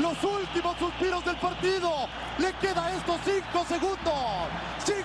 [0.00, 1.90] los últimos suspiros del partido.
[2.38, 4.48] Le queda estos 5 segundos.
[4.84, 5.02] 5,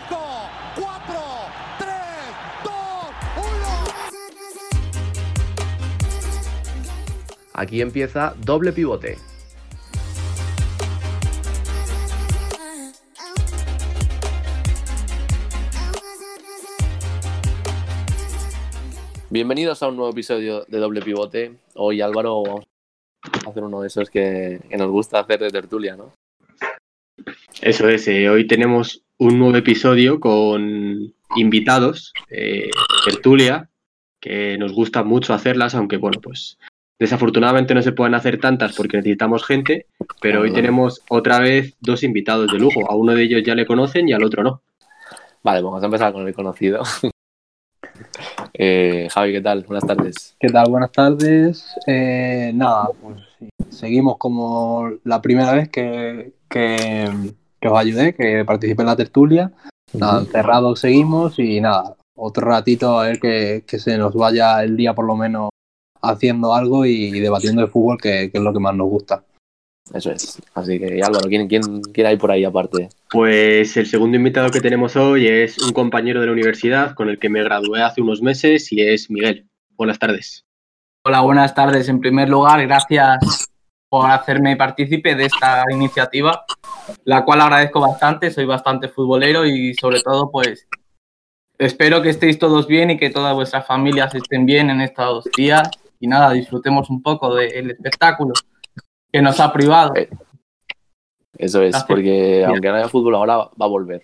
[0.75, 1.16] 4,
[1.79, 1.90] 3,
[2.64, 2.73] 2,
[3.38, 3.46] 1.
[7.54, 9.18] Aquí empieza doble pivote.
[19.30, 21.57] Bienvenidos a un nuevo episodio de Doble Pivote.
[21.73, 22.75] Hoy Álvaro vamos
[23.48, 26.13] hacer uno de esos que, que nos gusta hacer de tertulia, ¿no?
[27.62, 32.70] Eso es, eh, hoy tenemos un nuevo episodio con invitados, eh,
[33.05, 33.70] tertulia,
[34.20, 36.58] que nos gusta mucho hacerlas, aunque bueno, pues
[36.99, 39.85] desafortunadamente no se pueden hacer tantas porque necesitamos gente,
[40.21, 42.90] pero hoy tenemos otra vez dos invitados de lujo.
[42.90, 44.62] A uno de ellos ya le conocen y al otro no.
[45.44, 46.84] Vale, vamos a empezar con el conocido.
[48.58, 49.64] Eh, Javi, ¿qué tal?
[49.64, 50.36] Buenas tardes.
[50.40, 50.70] ¿Qué tal?
[50.70, 51.76] Buenas tardes.
[51.88, 53.22] Eh, nada, pues
[53.70, 57.12] seguimos como la primera vez que, que,
[57.60, 59.52] que os ayudé, que participé en la tertulia.
[59.94, 64.78] Nada, cerrados seguimos y nada, otro ratito a ver que, que se nos vaya el
[64.78, 65.50] día por lo menos
[66.01, 69.24] haciendo algo y, debatiendo de fútbol, que, que es lo que más nos gusta.
[69.94, 70.41] Eso es.
[70.53, 72.90] Así que, Álvaro, ¿quién, quién, quién hay por ahí aparte?
[73.12, 77.19] Pues el segundo invitado que tenemos hoy es un compañero de la universidad con el
[77.19, 79.47] que me gradué hace unos meses y es Miguel.
[79.78, 80.46] Buenas tardes.
[81.03, 81.88] Hola, buenas tardes.
[81.88, 83.47] En primer lugar, gracias
[83.88, 86.44] por hacerme partícipe de esta iniciativa,
[87.03, 88.31] la cual agradezco bastante.
[88.31, 90.68] Soy bastante futbolero y sobre todo, pues,
[91.59, 95.69] espero que estéis todos bien y que todas vuestras familias estén bien en estos días.
[96.00, 98.34] Y nada, disfrutemos un poco del espectáculo
[99.16, 99.96] que nos ha privado.
[99.96, 100.09] Eh,
[101.38, 101.84] Eso es, Gracias.
[101.85, 104.03] porque aunque no haya fútbol ahora, va a volver.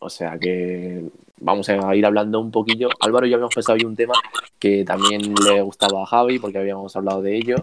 [0.00, 1.04] O sea que
[1.40, 2.88] vamos a ir hablando un poquillo.
[3.00, 4.14] Álvaro y yo habíamos pensado hoy un tema
[4.58, 7.56] que también le gustaba a Javi, porque habíamos hablado de ello.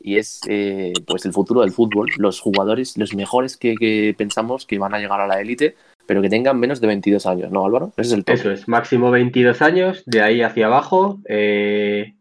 [0.00, 2.08] Y es eh, pues el futuro del fútbol.
[2.16, 6.22] Los jugadores, los mejores que, que pensamos que van a llegar a la élite, pero
[6.22, 7.92] que tengan menos de 22 años, ¿no, Álvaro?
[7.98, 8.38] Ese es el tope.
[8.38, 11.18] Eso es, máximo 22 años, de ahí hacia abajo.
[11.28, 12.14] Eh,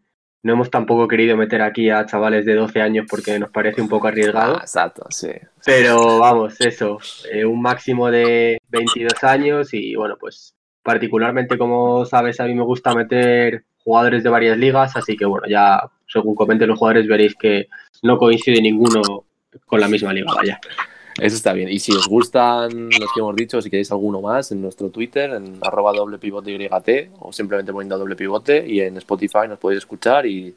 [0.47, 3.89] no hemos tampoco querido meter aquí a chavales de 12 años porque nos parece un
[3.89, 4.55] poco arriesgado.
[4.55, 5.27] Ah, exacto, sí.
[5.65, 6.99] Pero vamos, eso,
[7.29, 12.63] eh, un máximo de 22 años y bueno, pues particularmente como sabes, a mí me
[12.63, 17.35] gusta meter jugadores de varias ligas, así que bueno, ya según comenten los jugadores veréis
[17.35, 17.67] que
[18.03, 19.01] no coincide ninguno
[19.65, 20.61] con la misma liga, vaya.
[21.19, 21.69] Eso está bien.
[21.69, 25.31] Y si os gustan los que hemos dicho, si queréis alguno más, en nuestro Twitter,
[25.31, 29.79] en arroba doble pivote YT, o simplemente poniendo doble pivote, y en Spotify nos podéis
[29.79, 30.55] escuchar y,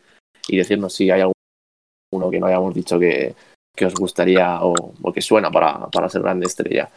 [0.49, 3.34] y decirnos si hay alguno que no hayamos dicho que,
[3.75, 6.91] que os gustaría o, o que suena para, para ser grande estrella.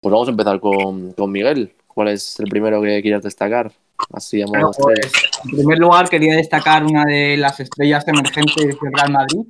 [0.00, 1.72] Pues vamos a empezar con, con Miguel.
[1.86, 3.72] ¿Cuál es el primero que quieras destacar?
[4.12, 5.10] Así Bueno, pues,
[5.44, 9.40] en primer lugar, quería destacar una de las estrellas emergentes del Real Madrid.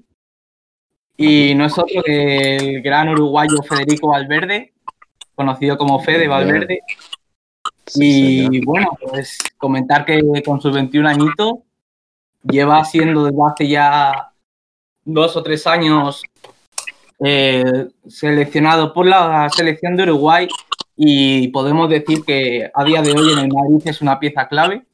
[1.21, 4.73] Y no es otro que el gran uruguayo Federico Valverde,
[5.35, 6.79] conocido como Fede Valverde.
[7.87, 8.55] Sí, señor.
[8.55, 11.55] Y bueno, pues comentar que con sus 21 añitos
[12.45, 14.31] lleva siendo desde hace ya
[15.05, 16.23] dos o tres años
[17.25, 20.47] eh, seleccionado por la selección de Uruguay
[20.95, 24.85] y podemos decir que a día de hoy en el Madrid es una pieza clave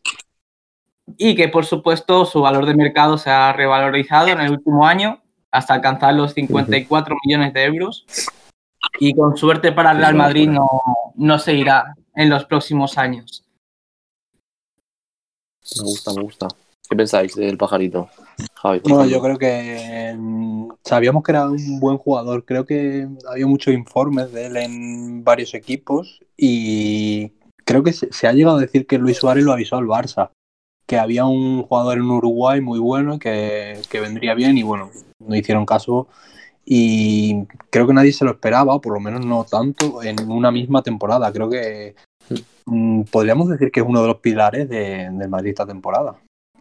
[1.19, 5.21] y que por supuesto su valor de mercado se ha revalorizado en el último año
[5.55, 8.05] hasta alcanzar los 54 millones de euros
[8.99, 10.69] y con suerte para el Real Madrid no,
[11.15, 13.45] no se irá en los próximos años.
[15.77, 16.49] Me gusta, me gusta.
[16.91, 18.09] ¿Qué pensáis del pajarito?
[18.55, 18.81] Javi.
[18.81, 22.45] Bueno, yo creo que mm, sabíamos que era un buen jugador.
[22.45, 27.31] Creo que había muchos informes de él en varios equipos y
[27.65, 30.31] creo que se, se ha llegado a decir que Luis Suárez lo avisó al Barça,
[30.87, 34.91] que había un jugador en Uruguay muy bueno que, que vendría bien y bueno,
[35.27, 36.09] no hicieron caso
[36.65, 40.51] y creo que nadie se lo esperaba, o por lo menos no tanto, en una
[40.51, 41.31] misma temporada.
[41.33, 41.95] Creo que
[42.67, 46.17] mm, podríamos decir que es uno de los pilares de, del Madrid esta temporada.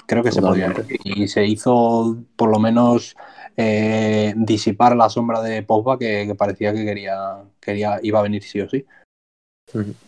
[0.06, 0.74] Creo que se podía.
[1.06, 3.16] Y se hizo por lo menos
[3.56, 8.44] eh, disipar la sombra de Pogba que, que parecía que quería, quería, iba a venir
[8.44, 8.86] sí o sí.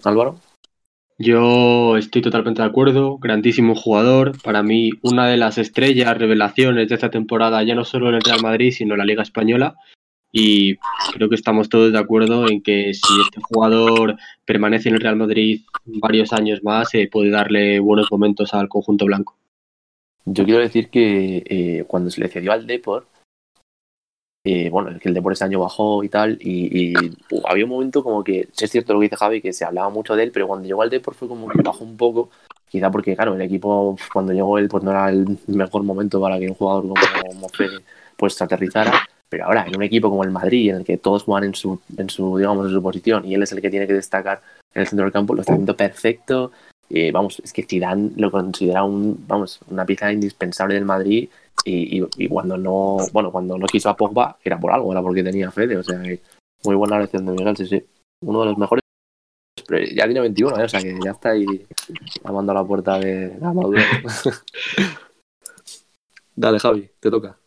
[0.04, 0.36] Álvaro.
[1.18, 6.96] Yo estoy totalmente de acuerdo, grandísimo jugador, para mí una de las estrellas, revelaciones de
[6.96, 9.76] esta temporada, ya no solo en el Real Madrid, sino en la Liga Española.
[10.34, 10.76] Y
[11.14, 15.16] creo que estamos todos de acuerdo en que si este jugador permanece en el Real
[15.16, 19.38] Madrid varios años más, eh, puede darle buenos momentos al conjunto blanco.
[20.26, 23.08] Yo quiero decir que eh, cuando se le cedió al Depor,
[24.48, 26.94] eh, bueno, es que el Depor ese año bajó y tal, y, y,
[27.32, 29.66] uh, había un momento como que, sí es cierto lo que dice Javi, que se
[29.66, 32.30] hablaba mucho de él, pero cuando llegó al Depor fue como que bajó un poco,
[32.70, 36.38] quizá porque, claro, el equipo, cuando llegó él, pues no era el mejor momento para
[36.38, 36.96] que un jugador como,
[37.28, 37.80] como Fede,
[38.16, 38.94] pues aterrizara,
[39.30, 41.80] Pero ahora, en un equipo como el Madrid, en el que todos juegan en su,
[41.98, 44.44] en su, digamos, en su posición, y él es el que tiene que destacar
[44.76, 46.52] en el centro del campo, lo está haciendo perfecto.
[46.88, 51.30] Y vamos, es que Zidane lo considera un, vamos, una pieza indispensable del Madrid
[51.66, 55.02] y, y, y cuando no, bueno, cuando no quiso a Pogba era por algo, era
[55.02, 56.22] porque tenía Fede, o sea, que
[56.64, 57.84] muy buena lección de Miguel, sí, sí.
[58.22, 58.84] Uno de los mejores,
[59.68, 60.64] pero ya tiene 21, ¿eh?
[60.64, 61.46] o sea, que ya está ahí
[62.24, 63.86] llamando a la puerta de la madurez.
[66.36, 67.38] Dale, Javi, te toca.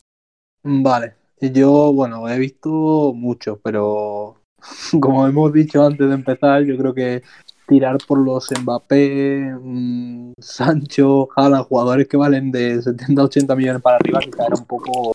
[0.62, 4.36] Vale, yo, bueno, he visto mucho, pero
[5.00, 7.22] como hemos dicho antes de empezar, yo creo que
[7.68, 14.20] tirar por los Mbappé, mmm, Sancho, Haaland, jugadores que valen de 70-80 millones para arriba,
[14.20, 15.14] quizá era un poco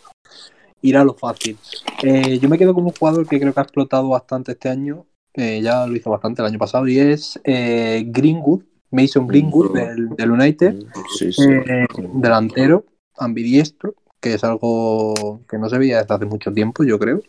[0.81, 1.57] ir a lo fácil.
[2.03, 5.05] Eh, yo me quedo con un jugador que creo que ha explotado bastante este año,
[5.33, 8.61] eh, ya lo hizo bastante el año pasado, y es eh, Greenwood,
[8.91, 10.75] Mason Greenwood del, del United,
[11.17, 11.43] Sí, sí.
[11.49, 12.85] eh, delantero,
[13.17, 17.21] ambidiestro, que es algo que no se veía desde hace mucho tiempo, yo creo.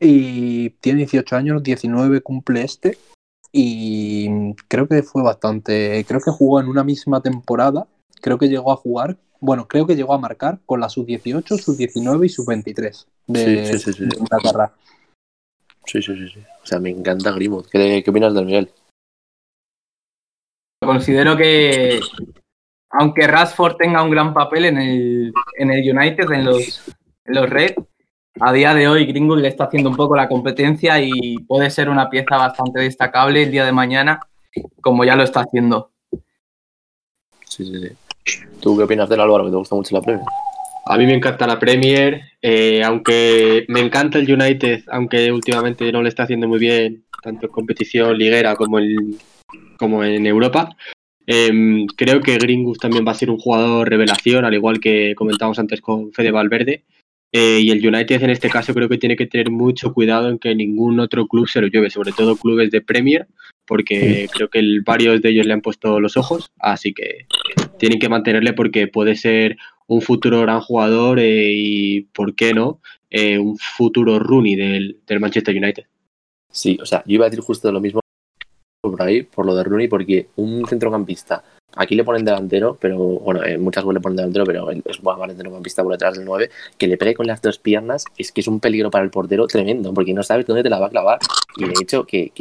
[0.00, 2.98] Y tiene 18 años, 19 cumple este.
[3.50, 4.07] Y
[4.68, 6.04] creo que fue bastante.
[6.06, 7.86] Creo que jugó en una misma temporada.
[8.20, 9.16] Creo que llegó a jugar.
[9.40, 13.78] Bueno, creo que llegó a marcar con la sub-18, sub-19 y sub-23 de, Sí, sí,
[13.78, 14.04] sí, sí.
[14.06, 14.72] de Inglaterra.
[15.86, 16.40] Sí, sí, sí, sí.
[16.62, 17.66] O sea, me encanta Greenwood.
[17.70, 18.70] ¿Qué, qué opinas del Miguel?
[20.80, 22.00] Considero que,
[22.90, 26.82] aunque Rashford tenga un gran papel en el, en el United, en los,
[27.24, 27.74] en los Red,
[28.40, 31.88] a día de hoy Greenwood le está haciendo un poco la competencia y puede ser
[31.88, 34.20] una pieza bastante destacable el día de mañana,
[34.80, 35.90] como ya lo está haciendo.
[37.44, 38.38] Sí, sí, sí.
[38.60, 39.44] ¿Tú qué opinas del Álvaro?
[39.44, 40.24] Que te gusta mucho la Premier.
[40.86, 46.02] A mí me encanta la Premier, eh, aunque me encanta el United, aunque últimamente no
[46.02, 49.18] le está haciendo muy bien, tanto en competición liguera como en,
[49.78, 50.74] como en Europa.
[51.26, 55.58] Em, creo que Greenwood también va a ser un jugador revelación, al igual que comentábamos
[55.58, 56.84] antes con Fede Valverde.
[57.32, 60.38] Eh, y el United en este caso creo que tiene que tener mucho cuidado en
[60.38, 63.26] que ningún otro club se lo lleve, sobre todo clubes de Premier,
[63.68, 67.26] porque creo que el- varios de ellos le han puesto los ojos, así que
[67.78, 69.56] tienen que mantenerle porque puede ser
[69.86, 72.80] un futuro gran jugador eh, y, ¿por qué no?,
[73.10, 75.84] eh, un futuro Rooney del, del Manchester United.
[76.50, 78.00] Sí, o sea, yo iba a decir justo lo mismo
[78.80, 81.44] por ahí, por lo de Rooney, porque un centrocampista,
[81.74, 85.30] aquí le ponen delantero, pero bueno, en muchas veces le ponen delantero, pero es buen
[85.30, 88.48] centrocampista por detrás del 9, que le pegue con las dos piernas, es que es
[88.48, 91.18] un peligro para el portero tremendo, porque no sabes dónde te la va a clavar.
[91.56, 92.32] Y de hecho, que,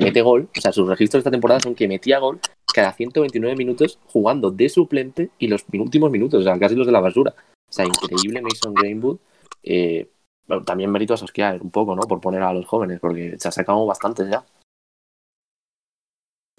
[0.00, 2.40] mete gol, o sea, sus registros esta temporada son que metía gol
[2.72, 6.92] cada 129 minutos jugando de suplente y los últimos minutos, o sea, casi los de
[6.92, 7.34] la basura.
[7.68, 9.18] O sea, increíble Mason Greenwood.
[9.62, 10.08] Eh,
[10.46, 12.02] bueno, también mérito a Sosquier un poco, ¿no?
[12.02, 14.44] Por poner a los jóvenes, porque se ha sacado bastantes ya.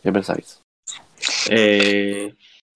[0.02, 0.65] ¿Qué pensáis?
[1.50, 2.34] Eh,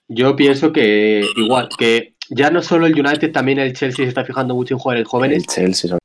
[0.08, 4.26] yo pienso que igual, que ya no solo el United, también el Chelsea se está
[4.26, 5.38] fijando mucho en jugadores jóvenes.
[5.40, 5.98] El Chelsea.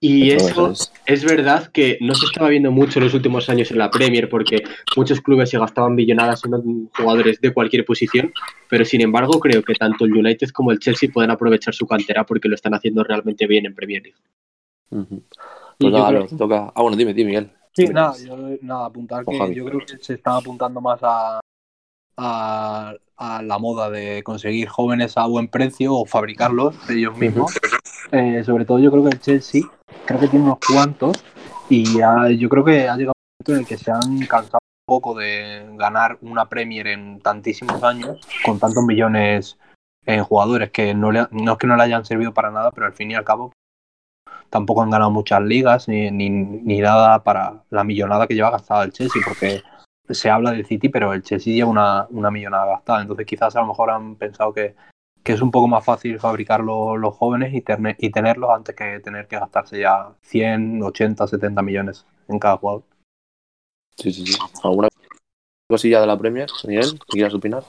[0.00, 0.70] Y eso
[1.06, 4.28] es- verdad que no se estaba viendo mucho en los últimos años en la Premier
[4.28, 4.62] porque
[4.96, 8.32] muchos clubes se gastaban millonadas en jugadores de cualquier posición,
[8.68, 12.24] pero sin embargo creo que tanto el United como el Chelsea pueden aprovechar su cantera
[12.24, 14.18] porque lo están haciendo realmente bien en Premier League.
[15.78, 16.72] Pues nada, creo- toca.
[16.74, 17.50] Ah, bueno, dime, dime, Miguel.
[17.74, 21.40] Sí, nada, yo, nada, apuntar que yo creo que se están apuntando más a,
[22.18, 27.56] a, a la moda de conseguir jóvenes a buen precio o fabricarlos ellos mismos.
[28.12, 29.62] Eh, sobre todo yo creo que el Chelsea,
[30.04, 31.22] creo que tiene unos cuantos
[31.68, 34.58] y ha- yo creo que ha llegado un momento en el que se han cansado
[34.62, 39.58] un poco de ganar una Premier en tantísimos años con tantos millones
[40.06, 42.86] en jugadores que no, le, no es que no le hayan servido para nada, pero
[42.86, 43.52] al fin y al cabo
[44.50, 48.84] tampoco han ganado muchas ligas ni, ni, ni nada para la millonada que lleva gastada
[48.84, 49.62] el Chelsea, porque
[50.10, 53.02] se habla del City, pero el Chelsea lleva una, una millonada gastada.
[53.02, 54.74] Entonces quizás a lo mejor han pensado que,
[55.22, 58.74] que es un poco más fácil fabricar lo- los jóvenes y, terne- y tenerlos antes
[58.74, 62.82] que tener que gastarse ya 100, 80, 70 millones en cada jugador.
[63.96, 64.38] Sí, sí, sí.
[64.62, 64.88] ¿Alguna
[65.68, 66.98] cosilla de la Premier, Miguel?
[67.00, 67.64] ¿Qué quieras opinar?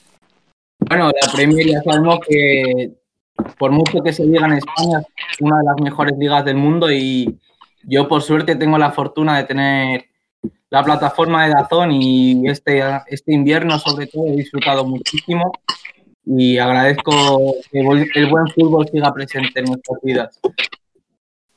[0.88, 2.94] Bueno, la Premier ya sabemos que
[3.58, 6.92] por mucho que se diga en España es una de las mejores ligas del mundo
[6.92, 7.40] y
[7.84, 10.06] yo por suerte tengo la fortuna de tener
[10.70, 15.52] la plataforma de Dazón y este, este invierno sobre todo he disfrutado muchísimo
[16.26, 20.40] y agradezco que el buen fútbol siga presente en nuestras vidas.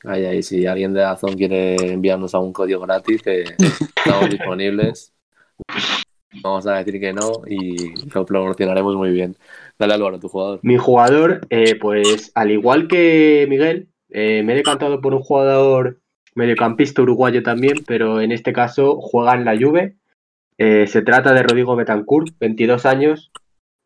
[0.04, 5.12] Ahí, ahí, si alguien de Azón quiere enviarnos algún código gratis, que estamos disponibles.
[6.42, 9.36] Vamos a decir que no y lo promocionaremos muy bien.
[9.78, 10.60] Dale, Álvaro, tu jugador.
[10.62, 16.01] Mi jugador, eh, pues al igual que Miguel, eh, me he decantado por un jugador
[16.34, 19.96] mediocampista uruguayo también, pero en este caso juega en la Juve.
[20.58, 23.32] Eh, se trata de Rodrigo Betancourt, 22 años,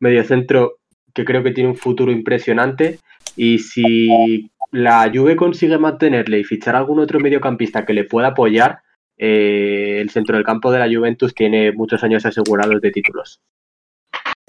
[0.00, 0.79] mediocentro
[1.15, 2.99] que creo que tiene un futuro impresionante
[3.37, 8.81] y si la Juve consigue mantenerle y fichar algún otro mediocampista que le pueda apoyar,
[9.17, 13.41] eh, el centro del campo de la Juventus tiene muchos años asegurados de títulos.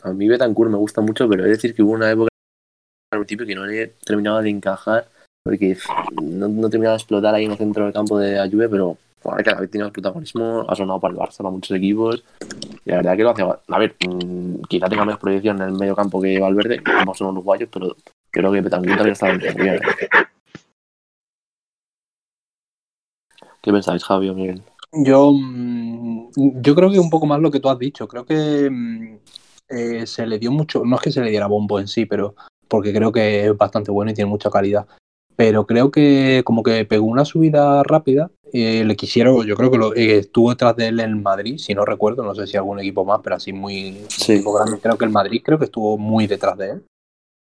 [0.04, 2.30] A mí Betancourt me gusta mucho, pero es decir que hubo una época
[3.12, 5.08] al principio que no le terminaba de encajar
[5.48, 5.78] porque
[6.22, 8.98] no, no terminaba de explotar ahí en el centro del campo de la Juve, pero
[9.24, 12.22] ahora que vez tiene el protagonismo, ha sonado para el Barça, para muchos equipos,
[12.84, 13.44] y la verdad que lo hace.
[13.44, 17.30] A ver, mmm, quizá tenga más proyección en el medio campo que Valverde, como son
[17.30, 17.96] uruguayos, pero
[18.30, 19.80] creo que también está bien.
[23.62, 24.62] ¿Qué pensáis, Javi o Miguel?
[24.92, 28.06] Yo, mm, yo creo que un poco más lo que tú has dicho.
[28.10, 29.18] Creo que mm,
[29.70, 32.36] eh, se le dio mucho, no es que se le diera bombo en sí, pero
[32.68, 34.86] porque creo que es bastante bueno y tiene mucha calidad.
[35.38, 38.30] Pero creo que como que pegó una subida rápida.
[38.52, 41.76] y le quisieron, yo creo que lo, eh, estuvo detrás de él en Madrid, si
[41.76, 44.42] no recuerdo, no sé si algún equipo más, pero así muy, Sí.
[44.42, 44.80] grande.
[44.82, 46.84] Creo que el Madrid creo que estuvo muy detrás de él.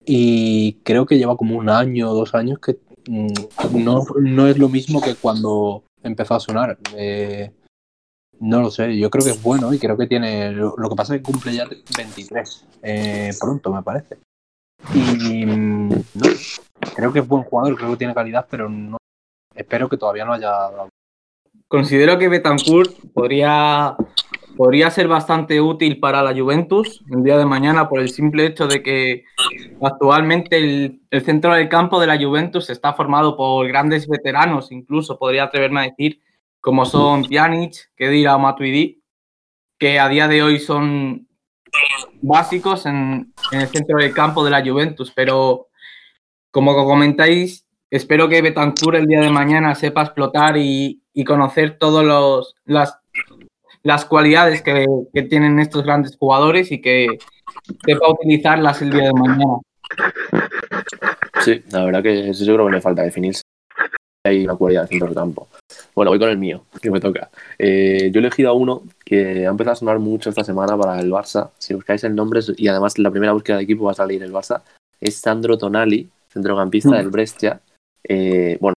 [0.05, 3.27] Y creo que lleva como un año o dos años que mm,
[3.83, 6.77] no, no es lo mismo que cuando empezó a sonar.
[6.97, 7.51] Eh,
[8.39, 10.51] no lo sé, yo creo que es bueno y creo que tiene.
[10.51, 14.17] Lo, lo que pasa es que cumple ya 23 eh, pronto, me parece.
[14.95, 16.25] Y mm, no,
[16.99, 18.97] creo que es buen jugador, creo que tiene calidad, pero no.
[19.55, 20.89] Espero que todavía no haya dado.
[21.67, 23.95] Considero que Betancourt podría,
[24.57, 28.67] podría ser bastante útil para la Juventus el día de mañana por el simple hecho
[28.67, 29.23] de que
[29.81, 35.19] actualmente el, el centro del campo de la Juventus está formado por grandes veteranos, incluso
[35.19, 36.21] podría atreverme a decir,
[36.59, 39.01] como son Pjanic, Kedira o Matuidi,
[39.77, 41.27] que a día de hoy son
[42.21, 45.68] básicos en, en el centro del campo de la Juventus, pero
[46.51, 52.53] como comentáis, espero que Betancourt el día de mañana sepa explotar y, y conocer todas
[52.65, 57.19] las, cualidades que, que, tienen estos grandes jugadores y que
[57.85, 59.57] sepa utilizarlas el día de mañana.
[61.43, 63.41] Sí, la verdad que eso yo que le falta definirse.
[64.25, 65.47] Hay una cualidad dentro del campo.
[65.95, 67.29] Bueno, voy con el mío, que me toca.
[67.57, 70.99] Eh, yo he elegido a uno que ha empezado a sonar mucho esta semana para
[70.99, 71.51] el Barça.
[71.57, 74.33] Si buscáis el nombre, y además la primera búsqueda de equipo va a salir el
[74.33, 74.61] Barça,
[74.99, 76.97] es Sandro Tonali, centrocampista mm.
[76.97, 77.61] del Brescia.
[78.03, 78.75] Eh, bueno,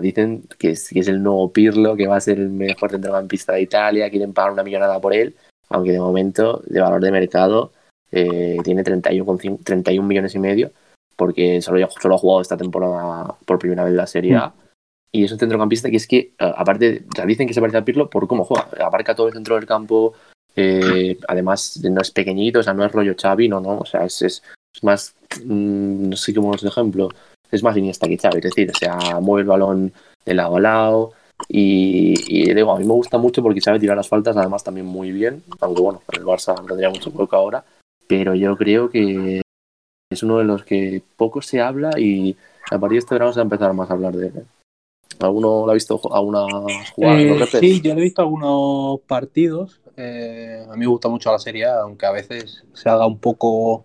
[0.00, 3.52] dicen que es, que es, el nuevo Pirlo, que va a ser el mejor centrocampista
[3.52, 5.34] de Italia, quieren pagar una millonada por él,
[5.68, 7.72] aunque de momento, de valor de mercado,
[8.10, 10.70] eh, tiene 31, 31 millones y medio,
[11.16, 14.48] porque solo, solo ha jugado esta temporada por primera vez la Serie A.
[14.48, 14.52] Mm.
[15.12, 17.84] Y es un centrocampista que es que, aparte, o sea, dicen que se parece a
[17.84, 18.68] Pirlo por cómo juega.
[18.84, 20.12] Abarca todo el centro del campo,
[20.56, 24.04] eh, además no es pequeñito, o sea, no es rollo Xavi, no, no, o sea,
[24.04, 24.42] es, es,
[24.74, 25.14] es más,
[25.44, 27.08] mmm, no sé cómo os ejemplo,
[27.50, 29.92] es más Iniesta que Xavi, es decir, o sea, mueve el balón
[30.24, 31.12] de lado a lado
[31.48, 34.86] y, y, digo, a mí me gusta mucho porque sabe tirar las faltas, además también
[34.86, 37.64] muy bien, aunque bueno, el Barça no tendría mucho hueco ahora,
[38.06, 39.42] pero yo creo que
[40.10, 42.36] es uno de los que poco se habla y
[42.70, 44.46] a partir de este verano se va a empezar más a hablar de él.
[45.20, 46.46] ¿Alguno lo ha visto a una
[46.94, 47.20] jugada?
[47.20, 49.80] Eh, sí, yo he visto algunos partidos.
[49.96, 53.84] Eh, a mí me gusta mucho la serie, aunque a veces se haga un poco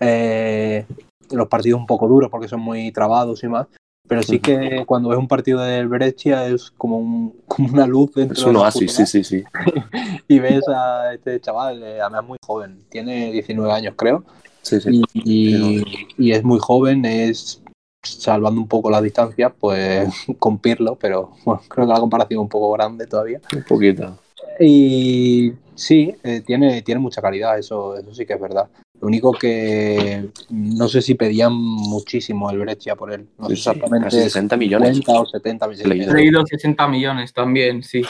[0.00, 0.86] eh,
[1.30, 3.66] los partidos un poco duros porque son muy trabados y más.
[4.06, 8.12] Pero sí que cuando ves un partido del Brescia es como, un, como una luz
[8.14, 9.44] dentro es un oasis, sí, sí, sí.
[10.28, 14.24] y ves a este chaval, además muy joven, tiene 19 años creo.
[14.60, 15.02] Sí, sí.
[15.12, 15.84] Y, y,
[16.18, 17.62] y es muy joven, es
[18.04, 20.08] salvando un poco la distancia, pues
[20.38, 23.40] con Pirlo, pero bueno, creo que la comparación es un poco grande todavía.
[23.54, 24.18] Un poquito.
[24.60, 28.68] Y sí, eh, tiene, tiene mucha calidad, eso, eso sí que es verdad.
[29.04, 33.28] Lo único que no sé si pedían muchísimo el Breccia por él.
[33.36, 34.06] No sí, sé exactamente.
[34.06, 34.96] Casi 60 millones.
[34.96, 36.08] 50 o 70 millones.
[36.08, 38.00] He leído 60 millones también, sí.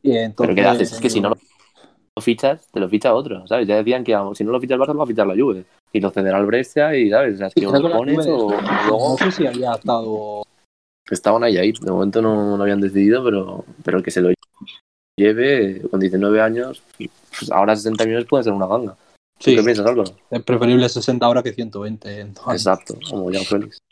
[0.00, 0.92] Y entonces, Pero ¿qué haces?
[0.92, 3.66] Es que si no lo fichas, te lo ficha otro, ¿sabes?
[3.66, 5.64] Ya decían que si no lo ficha el Barça, lo va a fichar la Juve.
[5.92, 7.34] Y lo cederá al Brescia y, ¿sabes?
[7.34, 8.54] O sea, es que lo pones o
[8.86, 9.08] luego...
[9.10, 10.44] No sé si había estado.
[11.10, 11.72] Estaban ahí, ahí.
[11.72, 14.30] De momento no lo habían decidido, pero, pero el que se lo
[15.16, 18.96] lleve con 19 años, pues ahora 60 millones puede ser una ganga.
[19.38, 20.16] ¿Tú Sí, ¿Qué piensas, Álvaro?
[20.30, 22.20] es preferible 60 ahora que 120.
[22.20, 22.54] entonces.
[22.54, 23.82] Exacto, como Jan Félix.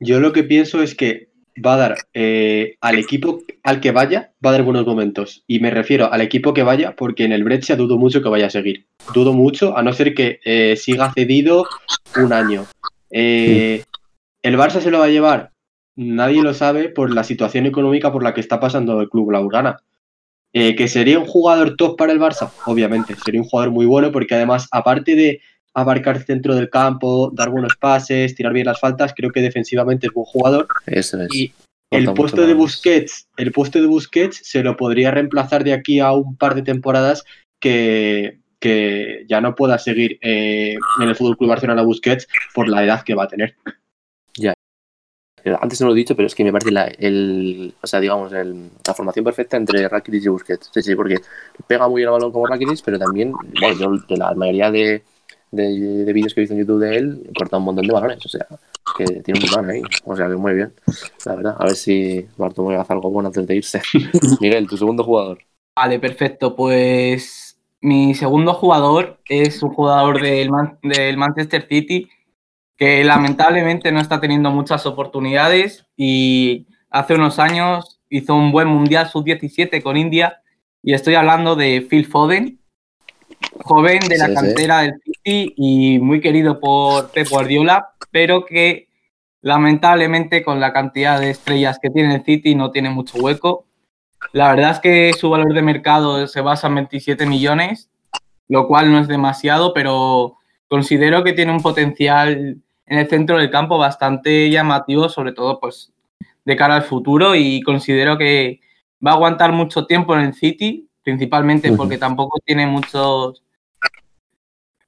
[0.00, 1.30] Yo lo que pienso es que
[1.64, 5.44] va a dar eh, al equipo al que vaya, va a dar buenos momentos.
[5.46, 8.46] Y me refiero al equipo que vaya, porque en el Breccia dudo mucho que vaya
[8.46, 8.86] a seguir.
[9.12, 11.66] Dudo mucho, a no ser que eh, siga cedido
[12.16, 12.66] un año.
[13.10, 13.84] Eh,
[14.42, 15.52] ¿El Barça se lo va a llevar?
[15.96, 19.76] Nadie lo sabe por la situación económica por la que está pasando el club Laurana.
[20.56, 22.48] Eh, ¿Que sería un jugador top para el Barça?
[22.64, 25.40] Obviamente, sería un jugador muy bueno porque además, aparte de
[25.74, 30.12] abarcar centro del campo, dar buenos pases, tirar bien las faltas, creo que defensivamente es
[30.12, 30.68] buen jugador.
[30.86, 31.34] Eso es.
[31.34, 31.52] Y
[31.90, 32.54] el Corta puesto de.
[32.54, 36.62] Busquets, el puesto de Busquets se lo podría reemplazar de aquí a un par de
[36.62, 37.24] temporadas
[37.58, 42.84] que, que ya no pueda seguir eh, en el Fútbol Club Barcelona Busquets por la
[42.84, 43.56] edad que va a tener.
[44.36, 44.54] eh,
[45.60, 48.32] antes no lo he dicho, pero es que me parece la, el, o sea, digamos,
[48.32, 50.70] el, la formación perfecta entre Rakitic y Busquets.
[50.72, 51.20] Sí, sí, porque
[51.66, 55.02] pega muy bien el balón como Rakitic, pero también, bueno, yo de la mayoría de,
[55.50, 57.92] de, de vídeos que he visto en YouTube de él, he cortado un montón de
[57.92, 58.46] balones, o sea,
[58.96, 60.72] que tiene un plan ahí, o sea, que muy bien,
[61.24, 61.56] la verdad.
[61.58, 63.82] A ver si Bartomeu hace algo bueno antes de irse.
[64.40, 65.38] Miguel, tu segundo jugador.
[65.76, 66.54] Vale, perfecto.
[66.54, 72.08] Pues mi segundo jugador es un jugador del, Man- del Manchester City
[72.76, 79.08] que lamentablemente no está teniendo muchas oportunidades y hace unos años hizo un buen Mundial
[79.08, 80.40] Sub-17 con India
[80.82, 82.58] y estoy hablando de Phil Foden,
[83.62, 84.34] joven de la Sí, sí.
[84.36, 88.88] cantera del City y muy querido por Pep Guardiola, pero que
[89.40, 93.66] lamentablemente con la cantidad de estrellas que tiene el City no tiene mucho hueco.
[94.32, 97.90] La verdad es que su valor de mercado se basa en 27 millones,
[98.48, 100.36] lo cual no es demasiado, pero
[100.68, 105.92] considero que tiene un potencial en el centro del campo bastante llamativo, sobre todo pues
[106.44, 108.60] de cara al futuro y considero que
[109.04, 113.42] va a aguantar mucho tiempo en el City, principalmente porque tampoco tiene muchos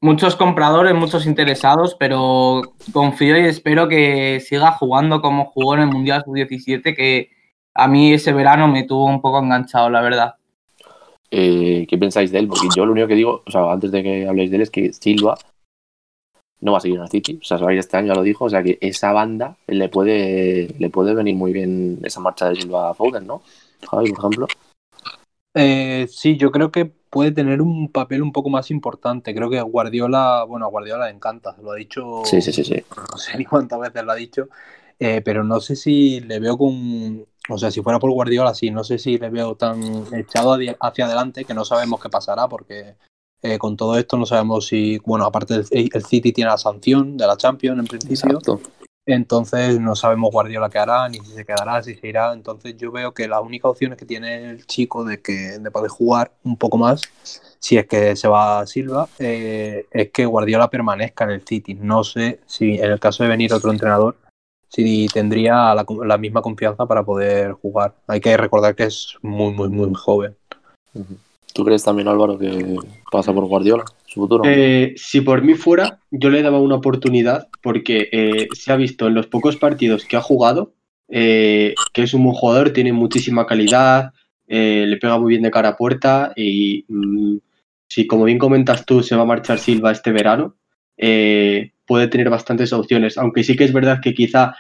[0.01, 5.89] muchos compradores, muchos interesados, pero confío y espero que siga jugando como jugó en el
[5.89, 7.31] Mundial Sub-17, que
[7.75, 10.35] a mí ese verano me tuvo un poco enganchado, la verdad.
[11.31, 12.49] Eh, ¿Qué pensáis de él?
[12.49, 14.71] Porque yo lo único que digo, o sea, antes de que habléis de él, es
[14.71, 15.37] que Silva
[16.61, 17.39] no va a seguir en el City.
[17.41, 18.45] O sea, se va a ir este año, ya lo dijo.
[18.47, 22.57] O sea, que esa banda le puede, le puede venir muy bien esa marcha de
[22.57, 23.43] Silva Foden, ¿no?
[23.89, 24.47] Javi, por ejemplo.
[25.55, 29.35] Eh, sí, yo creo que puede tener un papel un poco más importante.
[29.35, 32.85] Creo que Guardiola, bueno, a Guardiola le encanta, lo ha dicho, Sí, sí, sí, sí.
[33.11, 34.49] no sé ni cuántas veces lo ha dicho,
[34.99, 38.71] eh, pero no sé si le veo con, o sea, si fuera por Guardiola, sí,
[38.71, 39.81] no sé si le veo tan
[40.13, 42.97] echado hacia adelante que no sabemos qué pasará porque
[43.43, 47.17] eh, con todo esto no sabemos si, bueno, aparte el, el City tiene la sanción
[47.17, 48.61] de la Champions en principio, Exacto.
[49.07, 52.33] entonces no sabemos Guardiola qué hará, ni si se quedará, si se irá.
[52.33, 55.91] Entonces yo veo que las únicas opciones que tiene el chico de que de poder
[55.91, 57.03] jugar un poco más,
[57.59, 61.75] si es que se va a Silva, eh, es que Guardiola permanezca en el City.
[61.75, 64.17] No sé si en el caso de venir otro entrenador,
[64.69, 67.95] si tendría la, la misma confianza para poder jugar.
[68.09, 70.37] Hay que recordar que es muy, muy, muy joven.
[71.57, 72.77] ¿Tú crees también, Álvaro, que
[73.11, 74.45] pasa por Guardiola, su futuro?
[74.45, 79.07] Eh, si por mí fuera, yo le daba una oportunidad porque eh, se ha visto
[79.07, 80.75] en los pocos partidos que ha jugado
[81.09, 84.13] eh, que es un buen jugador, tiene muchísima calidad,
[84.47, 87.39] le pega muy bien de cara a puerta y mm,
[87.89, 90.57] si, como bien comentas tú, se va a marchar Silva este verano,
[90.95, 94.57] puede tener bastantes opciones, aunque sí que es verdad que quizá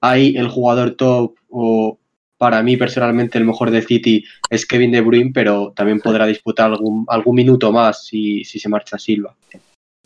[0.00, 1.98] ahí el jugador top o
[2.38, 6.70] para mí personalmente el mejor de City es Kevin De Bruyne, pero también podrá disputar
[6.70, 9.34] algún, algún minuto más si, si se marcha Silva.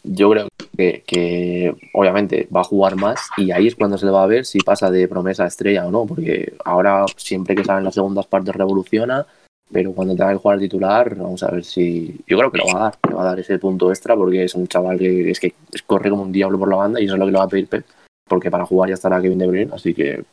[0.03, 4.13] Yo creo que, que obviamente va a jugar más y ahí es cuando se le
[4.13, 7.65] va a ver si pasa de promesa a estrella o no, porque ahora siempre que
[7.65, 9.25] salen las segundas partes revoluciona,
[9.71, 12.19] pero cuando tenga que jugar titular, vamos a ver si.
[12.27, 14.45] Yo creo que lo va a dar, le va a dar ese punto extra porque
[14.45, 15.55] es un chaval que es que
[15.87, 17.49] corre como un diablo por la banda y eso es lo que le va a
[17.49, 17.87] pedir Pep,
[18.29, 20.25] porque para jugar ya estará Kevin De Bruyne, así que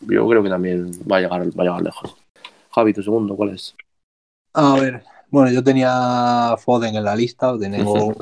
[0.00, 2.16] yo creo que también va a llegar, va a llegar lejos.
[2.70, 3.74] Javi, tu segundo, ¿cuál es?
[4.54, 8.12] A ver, bueno, yo tenía Foden en la lista, tengo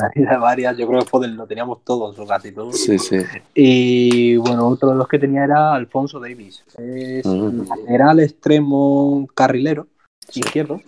[0.41, 2.79] varias, yo creo que Foden lo teníamos todos o casi todos.
[2.79, 3.19] Sí, sí.
[3.55, 6.65] Y bueno, otro de los que tenía era Alfonso Davis.
[6.79, 7.69] Es Mm.
[7.69, 9.89] lateral extremo carrilero,
[10.29, 10.41] Sí.
[10.41, 10.81] izquierdo,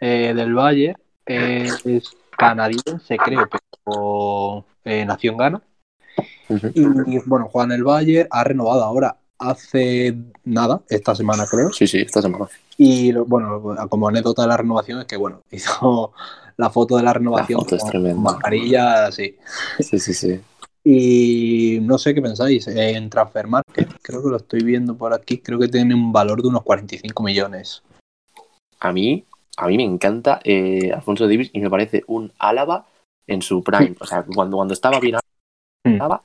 [0.00, 0.96] eh, del Valle.
[1.26, 3.48] es canadiense, creo,
[3.84, 5.62] pero eh, nació en Ghana.
[6.48, 6.72] Ujú.
[6.74, 11.72] Y bueno, juega en el Bayern, ha renovado ahora hace nada, esta semana creo.
[11.72, 12.46] Sí, sí, esta semana.
[12.76, 16.12] Y bueno, como anécdota de la renovación es que bueno, hizo
[16.56, 19.36] la foto de la renovación foto es con mascarilla, así.
[19.80, 20.40] Sí, sí, sí.
[20.84, 25.38] Y no sé qué pensáis, en Transfer Market, creo que lo estoy viendo por aquí,
[25.38, 27.82] creo que tiene un valor de unos 45 millones.
[28.78, 29.24] a mí,
[29.58, 32.86] a mí me encanta eh, Alfonso Davis y me parece un Álava
[33.26, 33.94] en su prime.
[34.00, 35.16] O sea, cuando, cuando estaba bien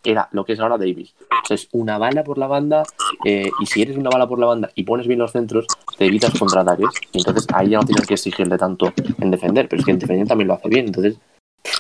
[0.03, 1.15] era lo que es ahora Davis.
[1.43, 2.83] O sea, es una bala por la banda
[3.23, 5.65] eh, y si eres una bala por la banda y pones bien los centros,
[5.97, 6.89] te evitas contraataques.
[7.11, 9.99] Y entonces ahí ya no tienes que exigirle tanto en defender, pero es que en
[9.99, 10.87] defender también lo hace bien.
[10.87, 11.17] Entonces,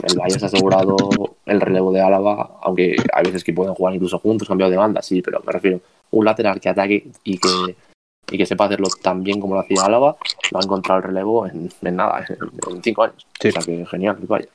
[0.03, 0.97] el Bayern se ha asegurado
[1.45, 5.01] el relevo de Álava, aunque hay veces que pueden jugar incluso juntos, cambiado de banda,
[5.01, 5.79] sí, pero me refiero
[6.11, 7.75] un lateral que ataque y que
[8.31, 10.17] y que sepa hacerlo tan bien como lo hacía Álava,
[10.53, 13.27] va a encontrar el relevo en, en nada, en, en cinco años.
[13.39, 13.49] Sí.
[13.49, 14.47] O sea que genial, vaya.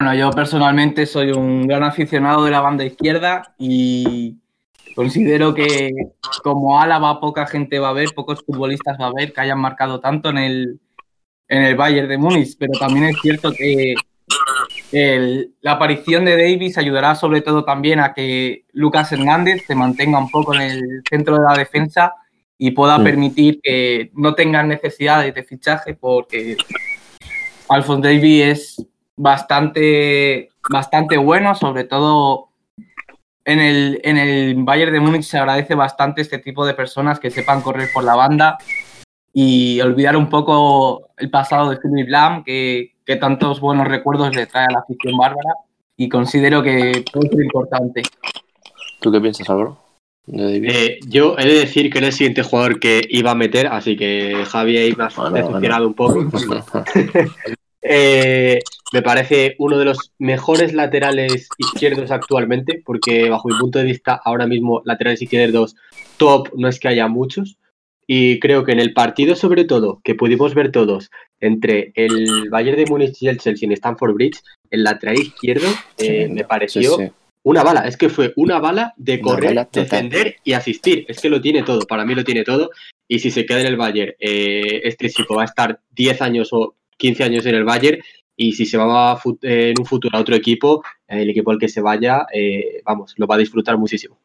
[0.00, 4.34] Bueno, yo personalmente soy un gran aficionado de la banda izquierda y
[4.94, 5.90] considero que
[6.42, 10.00] como Álava poca gente va a ver, pocos futbolistas va a ver que hayan marcado
[10.00, 10.80] tanto en el,
[11.48, 13.94] en el Bayern de Múnich, pero también es cierto que
[14.90, 20.18] el- la aparición de Davis ayudará sobre todo también a que Lucas Hernández se mantenga
[20.18, 22.14] un poco en el centro de la defensa
[22.56, 23.04] y pueda Mm.
[23.04, 26.56] permitir que no tengan necesidades de fichaje porque
[27.68, 28.86] Alphonse Davis es
[29.16, 32.48] bastante, bastante bueno, sobre todo
[33.44, 37.30] en el, en el Bayern de Múnich se agradece bastante este tipo de personas que
[37.30, 38.58] sepan correr por la banda
[39.32, 44.46] y olvidar un poco el pasado de Philip Lam, que, que tantos buenos recuerdos le
[44.46, 45.54] trae a la afición bárbara
[45.96, 48.02] y considero que puede ser importante.
[49.00, 49.78] ¿Tú qué piensas, Álvaro?
[50.32, 53.96] Eh, yo he de decir que era el siguiente jugador que iba a meter, así
[53.96, 56.24] que Javi ahí me ha Bueno, decepcionado un poco.
[57.82, 58.60] Eh,
[58.92, 64.20] me parece uno de los mejores laterales izquierdos actualmente, porque bajo mi punto de vista,
[64.24, 65.76] ahora mismo laterales izquierdos
[66.16, 67.56] top no es que haya muchos.
[68.12, 72.76] Y creo que en el partido, sobre todo, que pudimos ver todos entre el Bayern
[72.76, 76.96] de Múnich y el Chelsea en Stamford Bridge, el lateral izquierdo eh, Sí, me pareció
[76.96, 77.04] sí.
[77.44, 77.86] una bala.
[77.86, 81.04] Es que fue una bala de Una correr, bala defender y asistir.
[81.06, 82.70] Es que lo tiene todo, para mí lo tiene todo.
[83.06, 86.48] Y si se queda en el Bayern, eh, este chico va a estar 10 años
[86.52, 88.02] o 15 años en el Bayern.
[88.42, 91.68] Y si se va a en un futuro a otro equipo, el equipo al que
[91.68, 94.16] se vaya, eh, vamos, lo va a disfrutar muchísimo.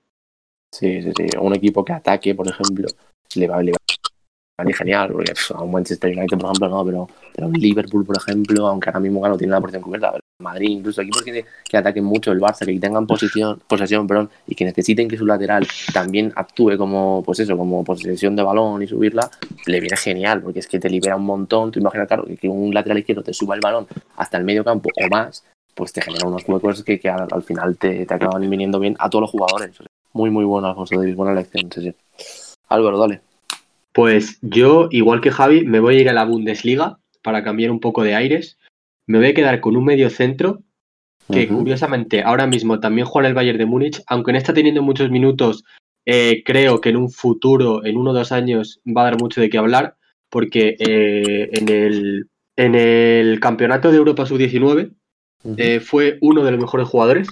[0.72, 1.26] Sí, sí, sí.
[1.38, 2.88] Un equipo que ataque, por ejemplo,
[3.36, 5.12] le va, a venir genial.
[5.12, 8.68] Porque pff, a un Manchester United, por ejemplo, no, pero, pero un Liverpool, por ejemplo,
[8.68, 12.04] aunque ahora mismo no tiene la posición cubierta, pero Madrid, incluso equipos que, que ataquen
[12.04, 16.34] mucho el Barça, que tengan posición, posesión, perdón, y que necesiten que su lateral también
[16.36, 19.30] actúe como, pues eso, como posesión de balón y subirla,
[19.66, 21.72] le viene genial, porque es que te libera un montón.
[21.72, 24.90] Tú imaginas, claro, que un lateral izquierdo te suba el balón hasta el medio campo
[24.94, 28.50] o más, pues te genera unos huecos que, que al, al final te, te acaban
[28.50, 29.78] viniendo bien a todos los jugadores.
[30.12, 31.70] Muy, muy bueno, Alfonso Davis, buena elección.
[32.68, 33.22] Álvaro, dale.
[33.94, 37.80] Pues yo, igual que Javi, me voy a ir a la Bundesliga para cambiar un
[37.80, 38.58] poco de aires.
[39.08, 40.64] Me voy a quedar con un medio centro
[41.32, 44.84] que curiosamente ahora mismo también juega en el Bayern de Múnich, aunque no está teniendo
[44.84, 45.64] muchos minutos,
[46.06, 49.42] eh, creo que en un futuro, en uno o dos años, va a dar mucho
[49.42, 49.96] de qué hablar,
[50.30, 54.92] porque eh, en, el, en el Campeonato de Europa Sub-19
[55.44, 55.56] Ujú.
[55.58, 57.28] eh, fue uno de los mejores jugadores.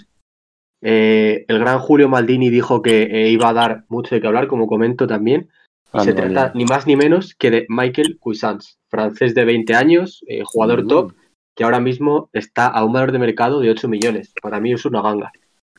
[0.82, 5.08] El gran Julio Maldini dijo que iba a dar mucho de qué hablar, como comento
[5.08, 5.50] también.
[5.94, 6.52] Y se trata vale.
[6.56, 11.14] ni más ni menos que de Michael Cuisance, francés de 20 años, jugador top,
[11.56, 14.34] que ahora mismo está a un valor de mercado de 8 millones.
[14.42, 15.32] Para mí es una ganga.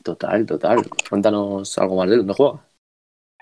[0.03, 0.83] Total, total.
[1.09, 2.17] Cuéntanos algo más de.
[2.17, 2.65] ¿Dónde juega?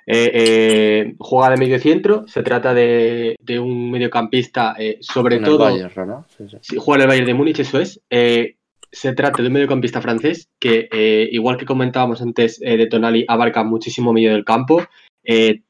[0.06, 5.43] Eh, eh, juega de medio centro, se trata de, de un mediocampista, eh, sobre En
[5.43, 6.26] el todo, Bayern, ¿verdad?
[6.38, 6.58] Sí, sí.
[6.62, 8.02] sí, juega en el Bayern de Múnich, eso es.
[8.10, 8.58] Eh,
[8.91, 10.88] se trata de un mediocampista francés que,
[11.32, 14.84] igual que comentábamos antes de Tonali, abarca muchísimo medio del campo,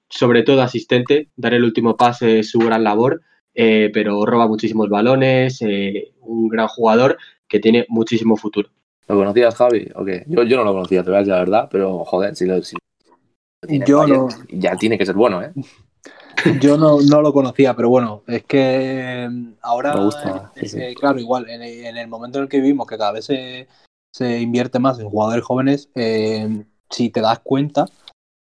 [0.09, 3.21] sobre todo asistente, dar el último pase es su gran labor,
[3.53, 8.69] eh, pero roba muchísimos balones, eh, un gran jugador que tiene muchísimo futuro.
[9.07, 9.89] ¿Lo conocías, Javi?
[9.95, 10.23] ¿O qué?
[10.27, 12.61] Yo, yo no lo conocía, te voy a decir la verdad, pero joder, si lo,
[12.63, 14.29] si lo tiene Yo Bayern, no.
[14.49, 15.51] ya tiene que ser bueno, ¿eh?
[16.61, 19.29] Yo no, no lo conocía, pero bueno, es que eh,
[19.61, 20.81] ahora, Me gusta, sí, sí.
[20.81, 23.25] eh, claro, igual, en el, en el momento en el que vivimos, que cada vez
[23.25, 23.67] se,
[24.11, 27.85] se invierte más en jugadores jóvenes, eh, si te das cuenta,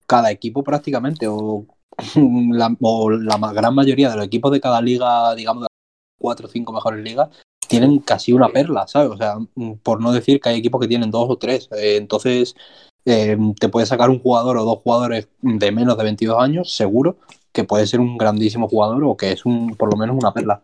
[0.07, 1.67] cada equipo prácticamente, o
[2.53, 6.47] la, o la gran mayoría de los equipos de cada liga, digamos, de las cuatro
[6.47, 7.29] o cinco mejores ligas,
[7.69, 9.11] tienen casi una perla, ¿sabes?
[9.11, 11.69] O sea, mm, por no decir que hay equipos que tienen dos o tres.
[11.73, 12.57] Eh, entonces,
[13.05, 17.17] eh, te puedes sacar un jugador o dos jugadores de menos de 22 años, seguro,
[17.53, 20.61] que puede ser un grandísimo jugador o que es un por lo menos una perla.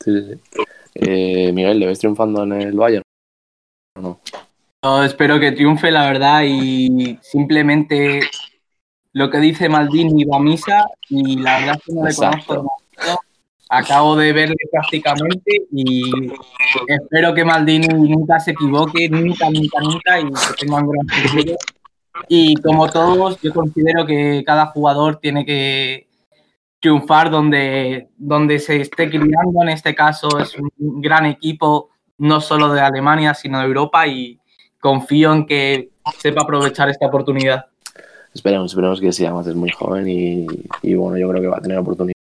[0.00, 0.62] Sí, sí, sí.
[0.94, 3.02] Eh, Miguel, ¿le ves triunfando en el Bayern?
[3.96, 4.20] ¿O no?
[4.84, 8.20] Yo espero que triunfe, la verdad, y simplemente
[9.14, 12.54] lo que dice Maldini va a misa y la verdad es que no le conozco
[12.54, 13.18] demasiado.
[13.68, 16.02] Acabo de verle prácticamente y
[16.88, 21.56] espero que Maldini nunca se equivoque, nunca, nunca, nunca, y que tenga un gran futuro.
[22.28, 26.08] Y como todos, yo considero que cada jugador tiene que
[26.80, 29.62] triunfar donde, donde se esté criando.
[29.62, 34.40] En este caso es un gran equipo, no solo de Alemania, sino de Europa, y
[34.80, 37.66] confío en que sepa aprovechar esta oportunidad.
[38.34, 40.46] Esperemos, esperemos que sí, además es muy joven y,
[40.82, 42.14] y bueno, yo creo que va a tener oportunidades.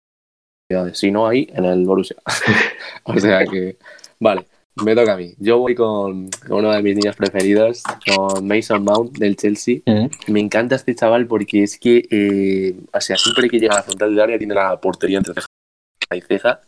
[0.93, 2.17] Si no, ahí en el Borussia.
[3.05, 3.77] o sea que,
[4.21, 4.45] vale,
[4.85, 5.35] me toca a mí.
[5.39, 7.83] Yo voy con, con uno de mis niños preferidos,
[8.17, 9.79] con Mason Mount del Chelsea.
[10.29, 13.83] Me encanta este chaval porque es que, eh, o sea, siempre que llega a la
[13.83, 15.47] frontal del área tiene la portería entre ceja
[16.17, 16.61] y ceja.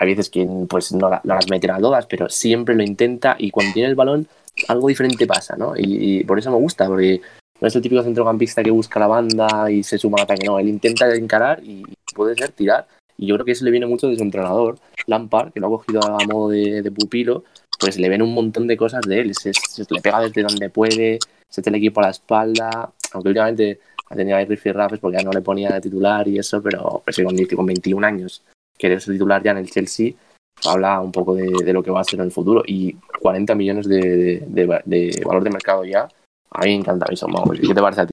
[0.00, 3.50] Hay veces que pues no, la- no las meterá todas, pero siempre lo intenta y
[3.50, 4.26] cuando tiene el balón
[4.68, 5.74] algo diferente pasa, ¿no?
[5.76, 7.20] Y, y por eso me gusta, porque
[7.60, 10.58] no es el típico centrocampista que busca la banda y se suma al ataque, no,
[10.58, 12.86] él intenta encarar y puede ser tirar.
[13.18, 15.70] Y yo creo que eso le viene mucho de su entrenador, Lampard, que lo ha
[15.70, 17.44] cogido a modo de, pupilo
[17.78, 19.34] pues le ven un montón de cosas de él.
[19.34, 19.52] Se,
[19.90, 24.16] le pega desde donde puede, se te el equipo a la espalda, aunque últimamente ha
[24.16, 27.36] tenido ahí rifirrafes porque ya no le ponía de titular y eso, pero pues, con,
[27.36, 28.42] con 21 años
[28.78, 30.12] querer ser titular ya en el Chelsea
[30.64, 32.62] habla un poco de, lo que va a ser en el futuro.
[32.66, 36.08] Y 40 millones de, de valor de mercado ya,
[36.56, 37.60] a mí me encanta Mason Mount.
[37.60, 38.12] ¿Qué te parece a ti?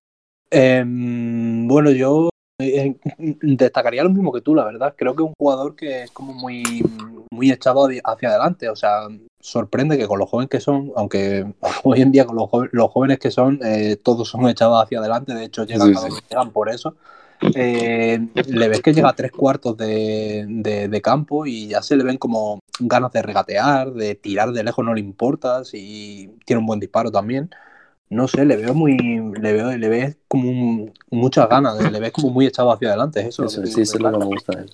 [0.52, 2.30] Eh, bueno, yo
[2.60, 2.96] eh,
[3.42, 4.94] destacaría lo mismo que tú, la verdad.
[4.98, 6.84] Creo que es un jugador que es como muy,
[7.32, 8.70] muy echado hacia adelante.
[8.70, 9.08] O sea,
[9.40, 11.46] sorprende que con los jóvenes que son, aunque
[11.84, 15.00] hoy en día con los, jóvenes, los jóvenes que son, eh, todos son echados hacia
[15.00, 15.34] adelante.
[15.34, 16.22] De hecho, llegan, sí, sí.
[16.30, 16.96] llegan por eso.
[17.56, 21.98] Eh, le ves que llega a tres cuartos de, de, de, campo y ya se
[21.98, 26.62] le ven como ganas de regatear, de tirar de lejos, no le importa, si tiene
[26.62, 27.50] un buen disparo también.
[28.14, 28.98] No sé, le veo muy.
[28.98, 33.28] Le veo, le ves como un, muchas ganas, le ves como muy echado hacia adelante.
[33.28, 34.54] Eso, eso sí, eso es lo que me gusta.
[34.54, 34.66] ¿eh?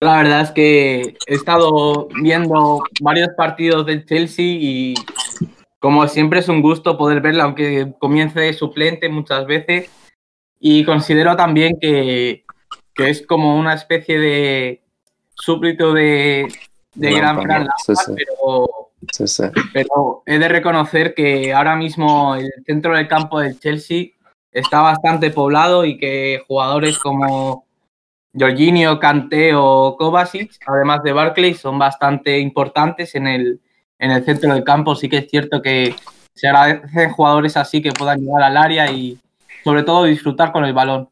[0.00, 4.94] La verdad es que he estado viendo varios partidos del Chelsea y
[5.78, 9.90] como siempre es un gusto poder verlo, aunque comience suplente muchas veces.
[10.58, 12.44] Y considero también que,
[12.94, 14.82] que es como una especie de
[15.34, 16.48] súbdito de,
[16.94, 18.12] de gran Fran sí, sí.
[18.16, 19.44] pero, Sí, sí.
[19.72, 24.08] pero he de reconocer que ahora mismo el centro del campo del Chelsea
[24.52, 27.66] está bastante poblado y que jugadores como
[28.38, 33.60] Jorginho, Kanté o Kovacic, además de Barclay, son bastante importantes en el,
[33.98, 34.94] en el centro del campo.
[34.94, 35.94] Sí que es cierto que
[36.34, 39.18] se agradecen jugadores así que puedan llegar al área y
[39.64, 41.08] sobre todo disfrutar con el balón.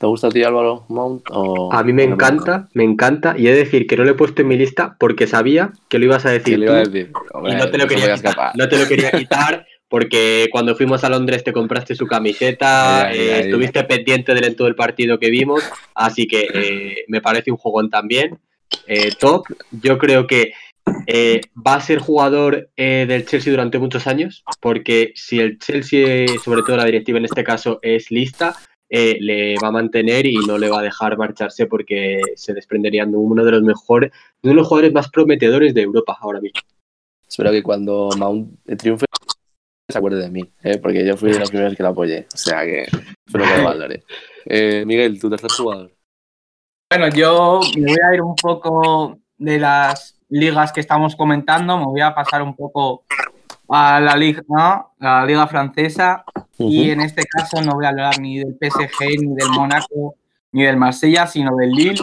[0.00, 1.26] ¿Te gusta a ti Álvaro Mount?
[1.30, 1.70] O...
[1.70, 3.34] A mí me encanta, me encanta.
[3.36, 5.98] Y he de decir que no lo he puesto en mi lista porque sabía que
[5.98, 6.58] lo ibas a decir.
[6.58, 7.12] lo tú, iba a decir?
[7.34, 11.04] Hombre, y no te lo, quería quitar, no te lo quería quitar porque cuando fuimos
[11.04, 13.40] a Londres te compraste su camiseta, Ay, ay, eh, ay.
[13.42, 15.62] estuviste pendiente del en todo el partido que vimos,
[15.94, 18.38] así que eh, me parece un jugón también.
[18.86, 20.54] Eh, top, yo creo que
[21.08, 26.62] eh, va a ser jugador del Chelsea durante muchos años, porque si el Chelsea, sobre
[26.62, 28.54] todo la directiva en este caso, es lista,
[28.92, 33.12] eh, le va a mantener y no le va a dejar marcharse porque se desprenderían
[33.12, 36.40] de uno de los mejores, de uno de los jugadores más prometedores de Europa ahora
[36.40, 36.60] mismo.
[37.26, 39.06] Espero que cuando Mount triunfe
[39.88, 40.78] se acuerde de mí, ¿eh?
[40.78, 42.26] porque yo fui de los primeros que lo apoyé.
[42.34, 44.02] O sea que espero que lo valore.
[44.44, 45.92] Eh, Miguel, tu tercer jugador.
[46.90, 51.84] Bueno, yo me voy a ir un poco de las ligas que estamos comentando, me
[51.84, 53.04] voy a pasar un poco
[53.70, 54.94] a la liga, ¿no?
[54.98, 56.70] la liga francesa uh -huh.
[56.70, 60.16] y en este caso no voy a hablar ni del PSG, ni del Mónaco,
[60.52, 62.02] ni del Marsella, sino del Lille,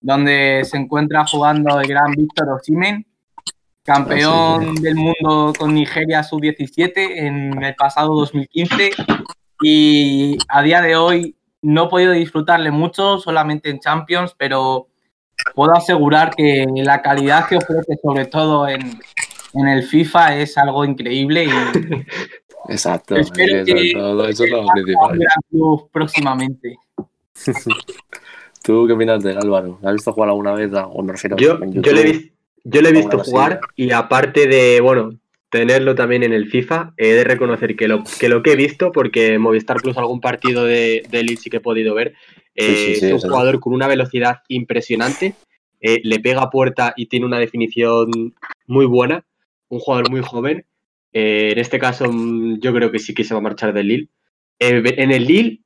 [0.00, 3.06] donde se encuentra jugando el gran Víctor Osimhen,
[3.84, 4.82] campeón sí.
[4.82, 8.90] del mundo con Nigeria sub-17 en el pasado 2015
[9.62, 14.88] y a día de hoy no he podido disfrutarle mucho, solamente en Champions, pero
[15.54, 18.98] puedo asegurar que la calidad que ofrece, sobre todo en,
[19.60, 21.48] en el FIFA, es algo increíble y
[22.68, 25.20] Exacto, espero que todo, eso es lo principal.
[25.92, 26.76] próximamente.
[28.64, 29.78] ¿Tú qué opinas de él, Álvaro?
[29.84, 30.72] ¿Has visto jugar alguna vez?
[30.74, 32.36] O me refiero yo, yo le he visto
[32.68, 35.16] yo le he visto jugar y aparte de, bueno,
[35.50, 38.90] tenerlo también en el FIFA, he de reconocer que lo que, lo que he visto,
[38.90, 42.14] porque Movistar Plus algún partido de, de Elite sí que he podido ver,
[42.56, 45.34] eh, sí, sí, sí, es un jugador con una velocidad impresionante,
[45.80, 48.34] eh, le pega a puerta y tiene una definición
[48.66, 49.24] muy buena,
[49.68, 50.64] un jugador muy joven,
[51.12, 53.88] eh, en este caso mm, yo creo que sí que se va a marchar del
[53.88, 54.08] Lille.
[54.58, 55.62] Eh, en el Lille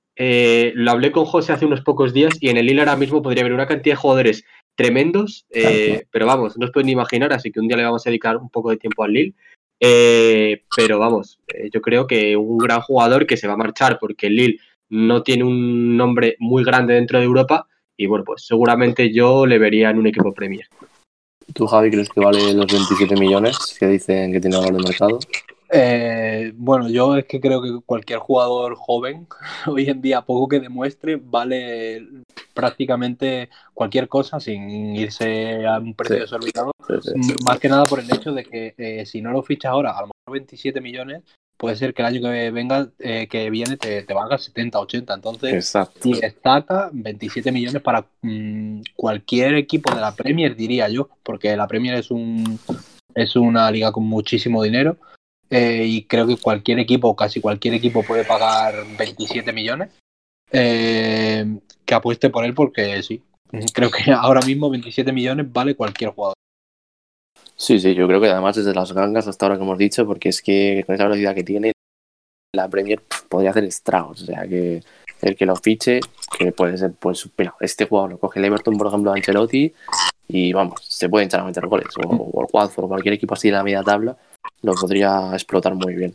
[0.74, 3.42] lo hablé con José hace unos pocos días y en el Lille ahora mismo podría
[3.42, 4.44] haber una cantidad de jugadores
[4.80, 8.06] tremendos, eh, pero vamos, no os pueden ni imaginar, así que un día le vamos
[8.06, 9.34] a dedicar un poco de tiempo al Lille.
[9.78, 13.98] Eh, pero vamos, eh, yo creo que un gran jugador que se va a marchar
[13.98, 14.58] porque el Lille
[14.88, 19.58] no tiene un nombre muy grande dentro de Europa y bueno, pues seguramente yo le
[19.58, 20.66] vería en un equipo Premier.
[21.54, 25.18] ¿Tú, Javi, crees que vale los 27 millones que dicen que tiene valor de mercado?
[25.72, 29.28] Eh, bueno, yo es que creo que cualquier jugador joven,
[29.66, 32.06] hoy en día, poco que demuestre, vale
[32.54, 36.20] prácticamente cualquier cosa sin irse a un precio sí.
[36.22, 36.72] desorbitado.
[36.86, 39.70] Sí, sí, Más que nada por el hecho de que eh, si no lo fichas
[39.70, 41.22] ahora, a lo mejor 27 millones,
[41.60, 45.14] puede ser que el año que venga, eh, que viene, te, te valga 70, 80.
[45.14, 46.00] Entonces, Exacto.
[46.02, 51.68] si destaca 27 millones para mmm, cualquier equipo de la Premier, diría yo, porque la
[51.68, 52.58] Premier es un
[53.14, 54.96] es una liga con muchísimo dinero
[55.50, 59.90] eh, y creo que cualquier equipo, casi cualquier equipo puede pagar 27 millones.
[60.52, 63.22] Eh, que apueste por él porque sí,
[63.74, 66.34] creo que ahora mismo 27 millones vale cualquier jugador.
[67.60, 70.30] Sí, sí, yo creo que además desde las gangas hasta ahora que hemos dicho, porque
[70.30, 71.72] es que con esa velocidad que tiene,
[72.54, 74.22] la Premier podría hacer estragos.
[74.22, 74.82] O sea, que
[75.20, 76.00] el que lo fiche,
[76.38, 79.74] que puede ser, pues, mira, este jugador lo coge el Everton, por ejemplo, Ancelotti,
[80.26, 81.88] y vamos, se puede echar a meter goles.
[82.02, 84.16] O, o el Watford o cualquier equipo así de la media tabla
[84.62, 86.14] lo podría explotar muy bien.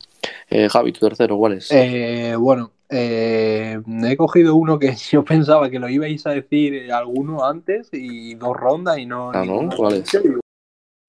[0.50, 1.70] Eh, Javi, tu tercero, ¿cuál es?
[1.72, 7.46] Eh, bueno, eh, he cogido uno que yo pensaba que lo ibais a decir alguno
[7.46, 9.30] antes y dos rondas y no.
[9.32, 9.70] Ah, ¿no?
[9.76, 10.10] ¿Cuál es?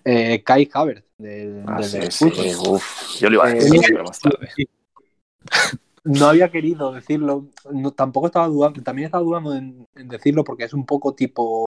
[0.09, 1.05] Eh, Kai Havertz.
[1.19, 2.55] Del, Ah, del sí, Leverkusen.
[2.55, 4.49] sí, uf, yo lo iba a Eh, decir más tarde.
[6.05, 10.65] No había querido decirlo, no, tampoco estaba dudando, también estaba dudando en, en decirlo porque
[10.65, 11.67] es un poco tipo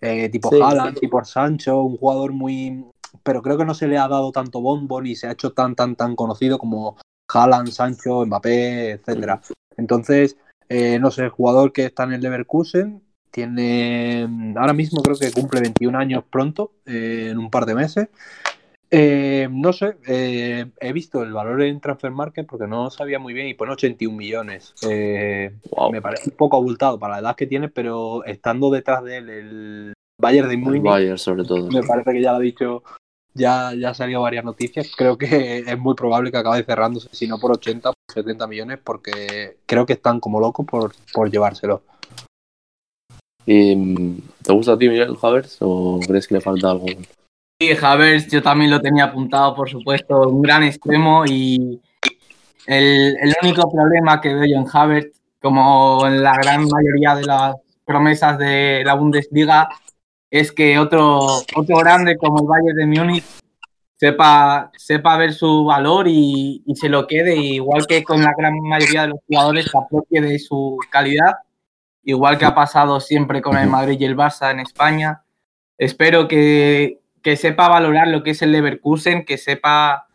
[0.00, 0.60] eh, tipo Sí.
[0.62, 2.86] Haaland, tipo Sancho, un jugador muy
[3.22, 5.74] pero creo que no se le ha dado tanto bombo ni se ha hecho tan
[5.74, 6.96] tan tan conocido como
[7.28, 9.40] Haaland, Sancho, Mbappé, etcétera.
[9.76, 10.36] Entonces,
[10.68, 13.02] eh, no sé, el jugador que está en el Leverkusen
[13.36, 18.08] tiene ahora mismo creo que cumple 21 años pronto, eh, en un par de meses.
[18.90, 23.34] Eh, no sé, eh, he visto el valor en Transfer Market porque no sabía muy
[23.34, 24.72] bien y pone 81 millones.
[25.70, 25.92] Wow.
[25.92, 29.28] Me parece un poco abultado para la edad que tiene, pero estando detrás de él
[29.28, 31.68] el Bayern de Múnich, Bayern, sobre todo.
[31.68, 32.84] me parece que ya lo ha dicho,
[33.34, 34.94] ya, ya ha salido varias noticias.
[34.96, 38.78] Creo que es muy probable que acabe cerrándose, si no por 80, por 70 millones,
[38.82, 41.82] porque creo que están como locos por, por llevárselo.
[43.46, 46.86] ¿Te gusta a ti, Miguel Havers, o crees que le falta algo?
[47.58, 51.80] Sí, Havertz, yo también lo tenía apuntado, por supuesto, un gran extremo y
[52.66, 57.54] el, único problema que veo yo en Havertz, como en la gran mayoría de las
[57.84, 59.68] promesas de la Bundesliga,
[60.28, 61.20] es que otro,
[61.54, 63.24] otro grande como el Bayern de Múnich
[63.96, 68.60] sepa, sepa ver su valor y, y se lo quede, igual que con la gran
[68.60, 71.36] mayoría de los jugadores se apropie de su calidad,
[72.06, 75.22] igual que ha pasado siempre con el Madrid y el Barça en España.
[75.76, 80.06] Espero que, que sepa valorar lo que es el Leverkusen, que sepa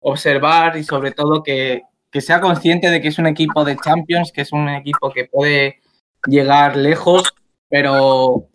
[0.00, 4.32] observar y sobre todo que, que sea consciente de que es un equipo de Champions,
[4.32, 5.80] que es un equipo que puede
[6.26, 7.34] llegar lejos,
[7.68, 8.46] pero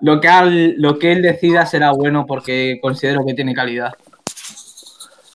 [0.00, 3.92] lo que, al- lo que él decida será bueno porque considero que tiene calidad.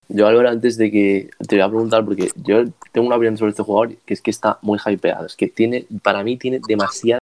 [0.10, 3.52] Yo, Álvaro, antes de que te voy a preguntar, porque yo tengo una opinión sobre
[3.52, 5.26] este jugador, que es que está muy hypeado.
[5.26, 7.20] Es que tiene, para mí, tiene demasiado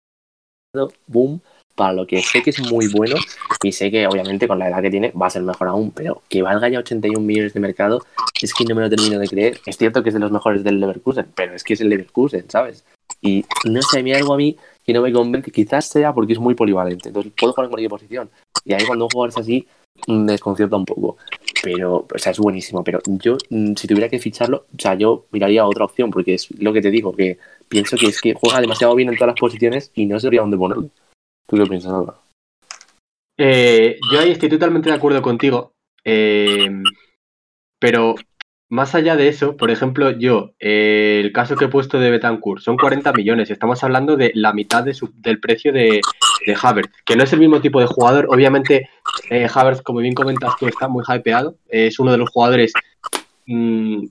[1.07, 1.41] boom
[1.75, 3.15] para lo que sé que es muy bueno
[3.63, 6.21] y sé que obviamente con la edad que tiene va a ser mejor aún, pero
[6.27, 8.05] que valga ya 81 millones de mercado
[8.41, 9.61] es que no me lo termino de creer.
[9.65, 12.49] Es cierto que es de los mejores del Leverkusen, pero es que es el Leverkusen,
[12.49, 12.83] ¿sabes?
[13.21, 16.39] Y no sé, hay algo a mí que no me convence, quizás sea porque es
[16.39, 18.29] muy polivalente, entonces puedo jugar en cualquier posición.
[18.65, 21.17] Y ahí cuando un jugador es así, me desconcierta un poco.
[21.63, 22.83] Pero, o sea, es buenísimo.
[22.83, 26.49] Pero yo, mm, si tuviera que ficharlo, o sea, yo miraría otra opción, porque es
[26.59, 29.39] lo que te digo, que pienso que es que juega demasiado bien en todas las
[29.39, 30.89] posiciones y no sabría dónde ponerlo.
[31.47, 32.19] ¿Tú qué piensas, Álvaro?
[33.37, 35.71] Eh, yo ahí estoy totalmente de acuerdo contigo.
[36.03, 36.69] eh,
[37.79, 38.15] pero
[38.69, 42.61] más allá de eso, por ejemplo, yo, eh, el caso que he puesto de Betancourt,
[42.61, 43.49] son 40 millones.
[43.49, 46.01] Estamos hablando de la mitad de su- del precio de,
[46.45, 48.27] de Havertz, que no es el mismo tipo de jugador.
[48.29, 48.87] Obviamente,
[49.31, 51.55] eh, Havertz, como bien comentas tú, está muy hypeado.
[51.67, 52.71] Es uno de los jugadores
[53.47, 54.03] mm,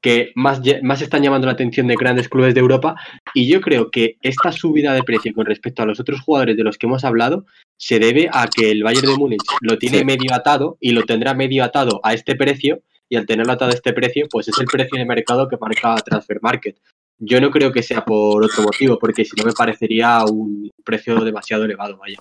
[0.00, 2.96] que más, más están llamando la atención de grandes clubes de Europa.
[3.32, 6.64] Y yo creo que esta subida de precio con respecto a los otros jugadores de
[6.64, 7.44] los que hemos hablado
[7.76, 11.32] se debe a que el Bayern de Múnich lo tiene medio atado y lo tendrá
[11.34, 12.80] medio atado a este precio.
[13.12, 15.96] Y al tenerlo atado a este precio, pues es el precio de mercado que marca
[15.96, 16.76] Transfer Market.
[17.18, 21.18] Yo no creo que sea por otro motivo, porque si no me parecería un precio
[21.24, 22.18] demasiado elevado, vaya.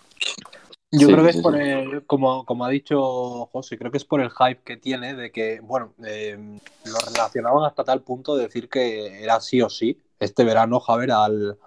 [0.92, 1.62] Yo Sí, creo que sí, es por sí.
[1.62, 5.32] el, como, como ha dicho José, creo que es por el hype que tiene de
[5.32, 6.36] que, bueno, eh,
[6.86, 11.12] lo relacionaban hasta tal punto de decir que era sí o sí este verano Javier
[11.12, 11.58] al,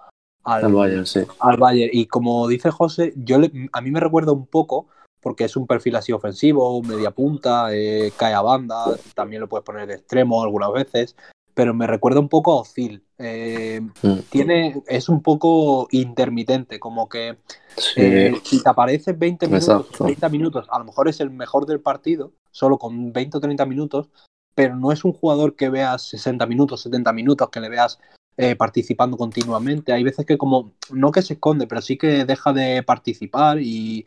[0.42, 1.20] al, Al Bayern, sí.
[1.38, 1.90] al Bayern.
[1.94, 4.88] Y como dice José, yo le- a mí me recuerda un poco,
[5.22, 9.64] porque es un perfil así ofensivo, media punta, eh, cae a banda, también lo puedes
[9.64, 11.16] poner de extremo algunas veces,
[11.54, 13.04] pero me recuerda un poco a Ozil.
[13.18, 17.36] Eh, Mm, tiene, es un poco intermitente, como que
[17.76, 17.92] sí.
[17.96, 20.04] eh, si te aparece 20 minutos, Exacto.
[20.04, 23.64] 30 minutos, a lo mejor es el mejor del partido, solo con 20 o 30
[23.66, 24.08] minutos,
[24.54, 27.98] pero no es un jugador que veas 60 minutos, 70 minutos, que le veas
[28.36, 29.92] eh, participando continuamente.
[29.92, 34.04] Hay veces que como, no que se esconde, pero sí que deja de participar y,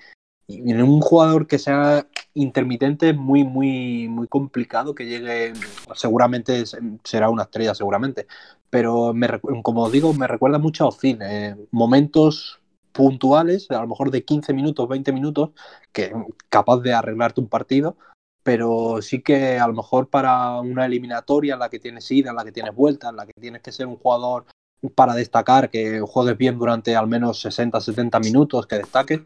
[0.47, 5.53] en un jugador que sea intermitente es muy, muy, muy complicado que llegue,
[5.95, 6.63] seguramente
[7.03, 8.27] será una estrella, seguramente,
[8.69, 9.27] pero me,
[9.63, 12.59] como digo, me recuerda mucho a Ozil, eh, momentos
[12.91, 15.51] puntuales, a lo mejor de 15 minutos, 20 minutos,
[15.91, 16.13] que
[16.49, 17.97] capaz de arreglarte un partido,
[18.43, 22.35] pero sí que a lo mejor para una eliminatoria en la que tienes ida, en
[22.35, 24.45] la que tienes vuelta, en la que tienes que ser un jugador
[24.93, 29.21] para destacar, que juegues bien durante al menos 60, 70 minutos, que destaques,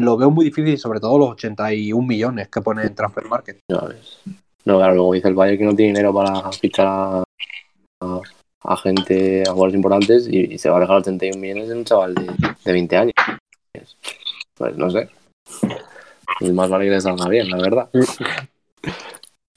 [0.00, 3.58] lo veo muy difícil, sobre todo los 81 millones que pone en Transfer Market.
[3.68, 7.24] No, claro, luego dice el Bayern que no tiene dinero para fichar a,
[8.00, 8.20] a,
[8.64, 11.84] a gente, a jugadores importantes y, y se va a dejar 81 millones en un
[11.84, 12.26] chaval de,
[12.64, 13.14] de 20 años.
[14.54, 15.08] Pues no sé.
[16.38, 17.90] pues más vale que les salga bien, la verdad.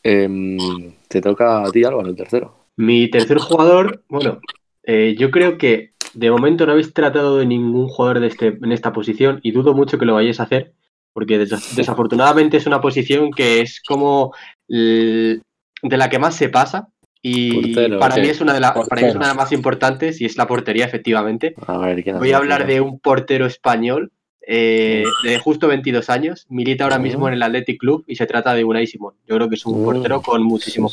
[0.08, 2.56] Em, te toca a ti, Álvaro, el tercero.
[2.78, 4.40] Mi tercer jugador, bueno,
[4.84, 8.72] eh, yo creo que de momento no habéis tratado de ningún jugador de este, en
[8.72, 10.74] esta posición y dudo mucho que lo vayáis a hacer,
[11.14, 14.34] porque des- desafortunadamente es una posición que es como
[14.68, 16.88] de la que más se pasa
[17.22, 19.52] y Portero, para mí es una de la- para mí es una de las más
[19.52, 21.56] importantes y es la portería, efectivamente.
[21.68, 24.12] A ver, ¿quién Voy a hablar de un portero español
[24.48, 28.54] eh, de justo 22 años, milita ahora mismo en el Athletic Club y se trata
[28.54, 29.16] de Unai Simón.
[29.28, 30.88] Yo creo que es un portero con muchísimo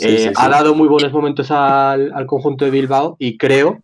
[0.00, 0.32] Sí, Eh, sí, sí.
[0.36, 3.80] Ha dado muy buenos momentos al, al conjunto de Bilbao y creo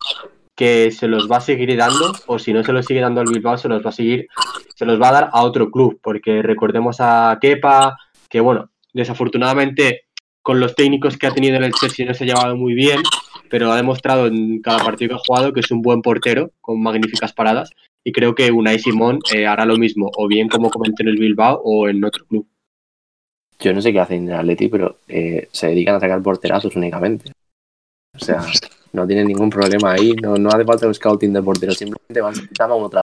[0.55, 3.27] que se los va a seguir dando, o si no se los sigue dando al
[3.29, 4.27] Bilbao, se los va a seguir,
[4.75, 7.97] se los va a dar a otro club, porque recordemos a Kepa,
[8.31, 10.05] que bueno, desafortunadamente
[10.41, 13.03] con los técnicos que ha tenido en el Chelsea no se ha llevado muy bien,
[13.51, 16.83] pero ha demostrado en cada partido que ha jugado que es un buen portero, con
[16.83, 17.71] magníficas paradas,
[18.03, 21.19] y creo que Unai Simón eh, hará lo mismo, o bien como comenté en el
[21.19, 22.47] Bilbao o en otro club.
[23.59, 26.77] Yo no sé qué hacen en el Atleti, pero eh, se dedican a sacar porterazos
[26.77, 27.33] únicamente.
[28.15, 28.43] O sea,
[28.93, 32.71] no tienen ningún problema ahí, no, no hace falta un scouting de porteros, simplemente van
[32.71, 33.01] a uno otra.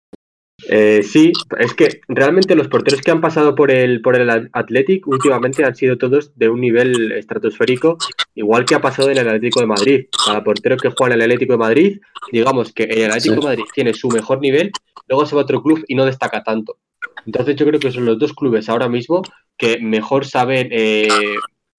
[0.69, 5.07] Eh, sí, es que realmente los porteros que han pasado por el, por el Athletic
[5.07, 7.97] últimamente han sido todos de un nivel estratosférico,
[8.35, 10.07] igual que ha pasado en el Atlético de Madrid.
[10.27, 12.01] Cada portero que juega en el Atlético de Madrid,
[12.33, 13.41] digamos que el Atlético Sí.
[13.41, 14.73] de Madrid tiene su mejor nivel,
[15.07, 16.77] luego se va a otro club y no destaca tanto.
[17.25, 19.23] Entonces yo creo que son los dos clubes ahora mismo
[19.59, 21.09] que mejor saben eh,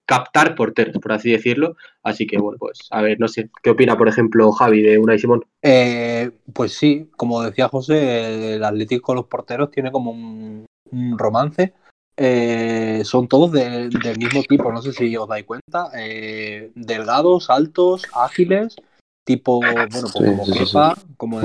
[0.06, 1.76] captar porteros, por así decirlo.
[2.04, 5.18] Así que bueno, pues a ver, no sé, ¿qué opina por ejemplo Javi de Unai
[5.18, 5.46] Simón?
[5.62, 11.18] Eh, pues sí, como decía José, el Atlético con los porteros tiene como un, un
[11.18, 11.74] romance.
[12.18, 15.90] Eh, son todos de- del mismo tipo, no sé si os dais cuenta.
[15.98, 18.76] Eh, delgados, altos, ágiles,
[19.24, 21.40] tipo, bueno, pues Sí, como sí, sí, Kepa, como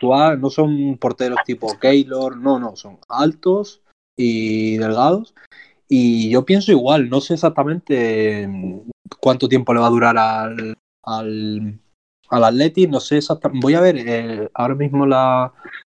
[0.00, 0.36] Como.
[0.36, 3.82] No son porteros tipo Keylor, no, no, son altos
[4.18, 5.34] y delgados.
[5.88, 8.80] Y yo pienso igual, no sé exactamente mm,
[9.20, 11.78] cuánto tiempo le va a durar al, al,
[12.28, 13.62] al Atleti, no sé exactamente.
[13.64, 15.50] Voy a ver eh, ahora mismo la,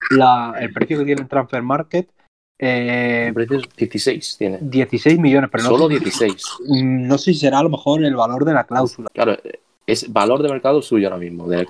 [0.10, 2.10] la- el precio que tiene en Transfer Market.
[2.58, 4.58] eh, El precio es 16 tiene.
[4.62, 6.44] 16 millones, pero no Solo sé, 16.
[6.68, 9.10] mm, no sé si será a lo mejor el valor de la cláusula.
[9.14, 9.38] Claro,
[9.86, 11.48] es valor de mercado suyo ahora mismo.
[11.48, 11.66] De la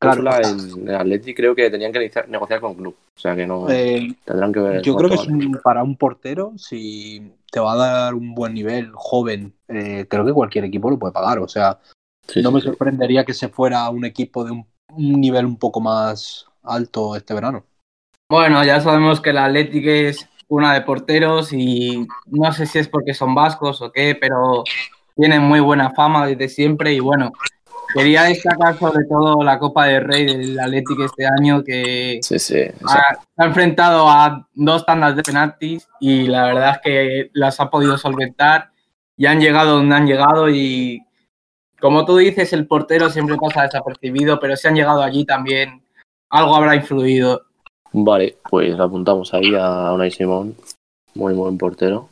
[0.00, 0.22] Claro.
[0.42, 2.94] en el Atleti creo que tenían que iniciar- negociar con club.
[3.16, 4.82] O sea que no Eh, tendrán que ver.
[4.82, 8.54] yo creo que es un- para un portero, si te va a dar un buen
[8.54, 11.40] nivel joven, eh, creo que cualquier equipo lo puede pagar.
[11.40, 11.78] O sea,
[12.28, 12.66] Sí, no sí, me sí.
[12.68, 17.16] sorprendería que se fuera a un equipo de un, un nivel un poco más alto
[17.16, 17.64] este verano.
[18.30, 22.88] Bueno, ya sabemos que el Atlético es una de porteros y no sé si es
[22.88, 24.64] porque son vascos o qué, pero
[25.16, 27.32] tienen muy buena fama desde siempre y bueno,
[27.94, 32.60] quería destacar sobre todo la Copa del Rey del Atlético este año que Sí, sí.
[33.36, 37.96] ha enfrentado a dos tandas de penaltis y la verdad es que las ha podido
[37.98, 38.70] solventar
[39.16, 41.02] y han llegado donde han llegado y
[41.80, 45.80] como tú dices, el portero siempre pasa desapercibido, pero si han llegado allí también
[46.28, 47.42] algo habrá influido.
[47.92, 50.56] Vale, pues apuntamos ahí a Unai Simón.
[51.14, 52.08] Muy buen portero.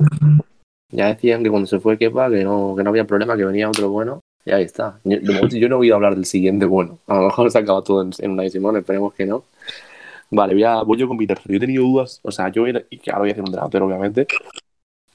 [0.90, 3.68] Ya decían que cuando se fue Kepa que no, que no había problema, que venía
[3.68, 4.20] otro bueno.
[4.46, 5.00] Y ahí está.
[5.04, 6.98] Yo, de no voy a hablar del siguiente bueno.
[7.08, 9.44] A lo mejor se acaba todo en, en Unai Simón, esperemos que no.
[10.30, 11.50] Vale, voy, a, voy yo con tercero.
[11.50, 13.50] Yo he tenido dudas, o sea, yo voy a- y ahora voy a hacer un
[13.50, 14.26] delantero, obviamente.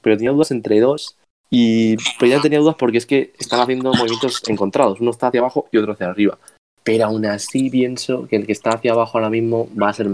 [0.02, 1.16] Pero tenía dudas entre dos.
[1.50, 5.00] Y pero ya tenía dudas porque es que están haciendo movimientos encontrados.
[5.00, 6.38] Uno está hacia abajo y otro hacia arriba.
[6.82, 10.08] Pero aún así pienso que el que está hacia abajo ahora mismo va a ser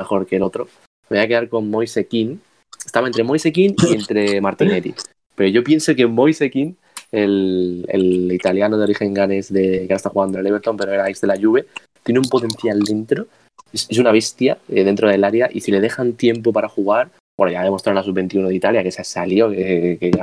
[0.00, 0.68] mejor que el otro.
[1.10, 2.40] Me voy a quedar con Moise Kean.
[2.84, 4.94] Estaba entre Moise Kean y entre Martinelli.
[5.34, 6.76] Pero yo pienso que Moise Kean,
[7.12, 10.92] el, el italiano de origen ganés de, que ahora está jugando en el Everton, pero
[10.92, 11.66] era ex de la Juve,
[12.02, 13.26] tiene un potencial dentro.
[13.72, 17.10] Es, es una bestia eh, dentro del área y si le dejan tiempo para jugar,
[17.36, 20.22] bueno, ya demostró en la sub-21 de Italia que se salió, que, que ya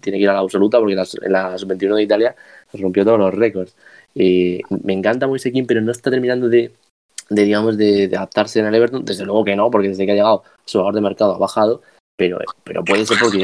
[0.00, 2.36] tiene que ir a la absoluta porque en la sub-21 de Italia
[2.72, 3.74] rompió todos los récords.
[4.14, 6.72] Eh, me encanta Moise Kean, pero no está terminando de,
[7.28, 9.04] de digamos, de, de adaptarse en el Everton.
[9.04, 11.82] Desde luego que no, porque desde que ha llegado su valor de mercado ha bajado,
[12.16, 13.42] pero, pero puede ser porque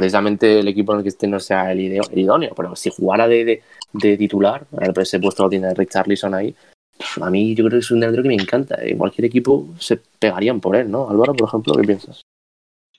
[0.00, 1.80] precisamente el equipo en el que esté no sea el,
[2.14, 2.52] idóneo.
[2.56, 6.54] Pero si jugara de, de, de titular, ese puesto lo tiene Rick Charlison ahí,
[6.98, 8.76] pf, a mí yo creo que es un delantero que me encanta.
[8.82, 11.08] En cualquier equipo se pegarían por él, ¿no?
[11.08, 12.22] Álvaro, por ejemplo, ¿qué piensas?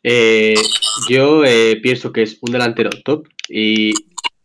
[0.03, 0.55] Eh,
[1.09, 3.93] yo eh, pienso que es un delantero top y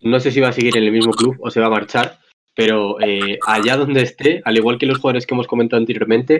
[0.00, 2.18] no sé si va a seguir en el mismo club o se va a marchar,
[2.54, 6.38] pero eh, allá donde esté, al igual que los jugadores que hemos comentado anteriormente,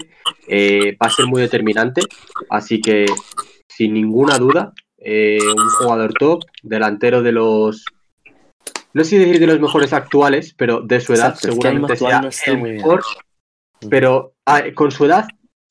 [0.48, 2.00] eh, va a ser muy determinante.
[2.48, 3.06] Así que,
[3.68, 4.72] sin ninguna duda,
[5.08, 7.84] eh, un jugador top, delantero de los...
[8.92, 11.68] No sé si decir de los mejores actuales, pero de su edad Exacto, es que
[11.68, 12.76] ahora seguramente actual sea no el bien.
[12.76, 13.02] mejor,
[13.88, 15.28] pero ah, con su edad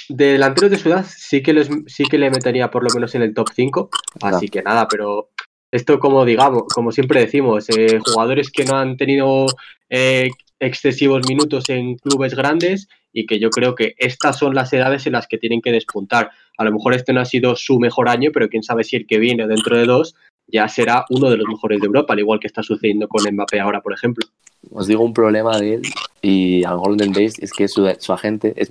[0.07, 3.23] de delanteros de ciudad sí que, les, sí que le metería por lo menos en
[3.23, 3.89] el top 5.
[4.21, 5.31] Así que nada, pero
[5.69, 9.47] esto como digamos, como siempre decimos, eh, jugadores que no han tenido
[9.89, 10.29] eh,
[10.59, 15.13] excesivos minutos en clubes grandes y que yo creo que estas son las edades en
[15.13, 16.31] las que tienen que despuntar.
[16.57, 19.05] A lo mejor este no ha sido su mejor año, pero quién sabe si el
[19.07, 20.15] que viene dentro de dos
[20.47, 23.59] ya será uno de los mejores de Europa, al igual que está sucediendo con Mbappé
[23.59, 24.25] ahora, por ejemplo.
[24.71, 25.81] Os digo un problema de él
[26.21, 28.69] y a lo mejor es que su, su agente es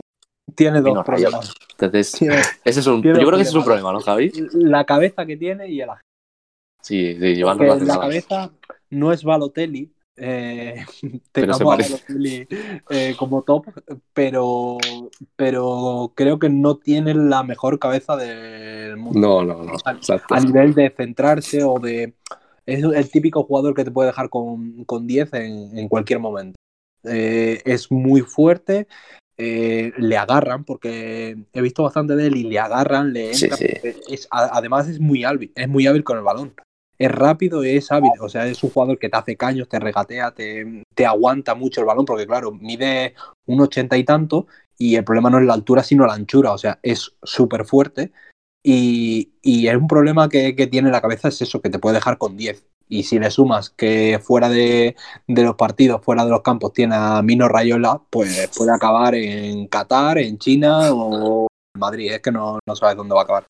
[0.55, 1.53] tiene dos problemas.
[1.73, 4.31] Entonces, Tiene- ese es un, yo creo que ese es un problema, ¿no, Javi?
[4.53, 6.05] La cabeza que tiene y el agente.
[6.83, 8.53] Sí, sí, llevan la cabeza
[8.91, 9.91] no es Balotelli.
[10.17, 10.85] Eh,
[11.33, 11.65] tengamos a.
[11.65, 12.47] Balotelli
[12.91, 13.67] eh, como top,
[14.13, 14.79] pero,
[15.37, 19.19] pero creo que no tiene la mejor cabeza del mundo.
[19.19, 19.73] No, no, no.
[19.75, 20.35] Exacto.
[20.35, 22.15] A nivel de centrarse o de.
[22.67, 26.57] Es el típico jugador que te puede dejar con, con 10 en, en cualquier momento.
[27.05, 28.87] Eh, es muy fuerte.
[29.37, 33.57] eh, le agarran, porque he visto bastante de él y le agarran, le Sí, entra.
[33.59, 33.67] sí.
[34.09, 36.55] Es, a- además es muy hábil, es muy hábil con el balón.
[36.99, 40.31] Es rápido es hábil, o sea, es un jugador que te hace caños, te regatea,
[40.31, 43.15] te, te aguanta mucho el balón, porque claro, mide
[43.47, 44.47] un ochenta y tanto
[44.79, 48.13] y el problema no es la altura, sino la anchura, o sea, es súper fuerte
[48.63, 51.97] y, y es un problema que, que tiene la cabeza, es eso, que te puede
[51.97, 52.65] dejar con 10.
[52.89, 54.95] Y si le sumas que fuera de,
[55.27, 59.67] de los partidos, fuera de los campos, tiene a Mino Rayola, pues puede acabar en
[59.69, 62.13] Qatar, en China o en Madrid.
[62.13, 63.45] Es que no, no sabes dónde va a acabar.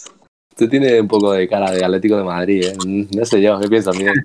[0.56, 3.06] Tú tienes un poco de cara de Atlético de Madrid, ¿eh?
[3.14, 4.22] No sé yo, ¿qué piensas, Miguel?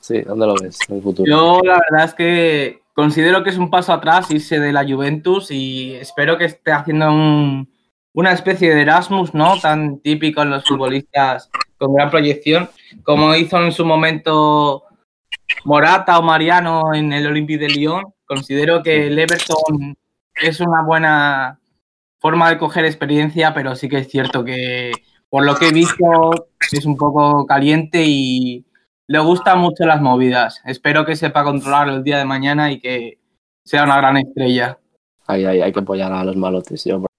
[0.00, 1.30] Sí, ¿dónde lo ves en el futuro?
[1.30, 5.50] Yo la verdad es que considero que es un paso atrás irse de la Juventus
[5.50, 7.70] y espero que esté haciendo un-
[8.14, 9.60] una especie de Erasmus, ¿no?
[9.60, 12.68] Tan típico en los futbolistas con gran proyección,
[13.04, 14.84] como hizo en su momento
[15.64, 18.04] Morata o Mariano en el Olympique de Lyon.
[18.24, 19.96] Considero que el Everton
[20.34, 21.59] es una buena
[22.20, 24.92] forma de coger experiencia, pero sí que es cierto que
[25.28, 28.64] por lo que he visto es un poco caliente y
[29.06, 30.60] le gustan mucho las movidas.
[30.64, 33.18] Espero que sepa controlarlo el día de mañana y que
[33.64, 34.78] sea una gran estrella.
[35.26, 37.10] Hay, hay, que apoyar a los malotes, yo por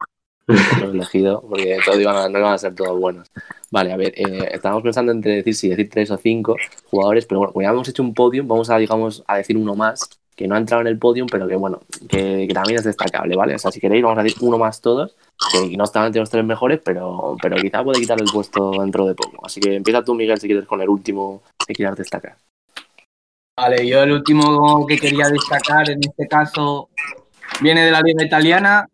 [0.79, 3.31] lo he elegido, porque todos iban a- no iban a ser todos buenos.
[3.71, 6.57] Vale, a ver, eh, estábamos pensando entre decir si decir tres o cinco
[6.89, 9.75] jugadores, pero bueno, como ya hemos hecho un podium, vamos a, digamos, a decir uno
[9.75, 12.83] más, que no ha entrado en el podium, pero que bueno, que, que también es
[12.83, 13.55] destacable, ¿vale?
[13.55, 15.15] O sea, si queréis, vamos a decir uno más todos,
[15.51, 19.05] que no están entre los tres mejores, pero, pero quizá puede quitar el puesto dentro
[19.05, 19.45] de poco.
[19.45, 22.35] Así que empieza tú, Miguel, si quieres, con el último que quieras destacar.
[23.55, 26.89] Vale, yo el último que quería destacar en este caso
[27.61, 28.87] viene de la liga italiana,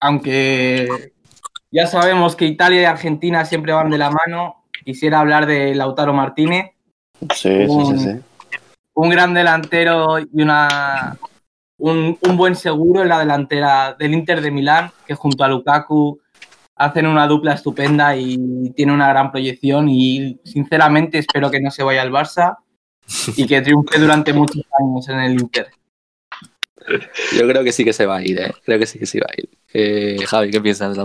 [0.00, 1.12] aunque
[1.70, 4.64] ya sabemos que Italia y Argentina siempre van de la mano.
[4.84, 6.72] Quisiera hablar de Lautaro Martínez,
[7.34, 8.20] Sí, sí, sí, sí.
[8.98, 11.16] Un gran delantero y una,
[11.78, 16.20] un, un buen seguro en la delantera del Inter de Milán, que junto a Lukaku
[16.74, 21.84] hacen una dupla estupenda y tiene una gran proyección y sinceramente espero que no se
[21.84, 22.56] vaya al Barça
[23.36, 25.68] y que triunfe durante muchos años en el Inter.
[27.36, 28.52] Yo creo que sí que se va a ir, ¿eh?
[28.64, 29.48] Creo que sí que se va a ir.
[29.72, 30.98] Eh, Javi, ¿qué piensas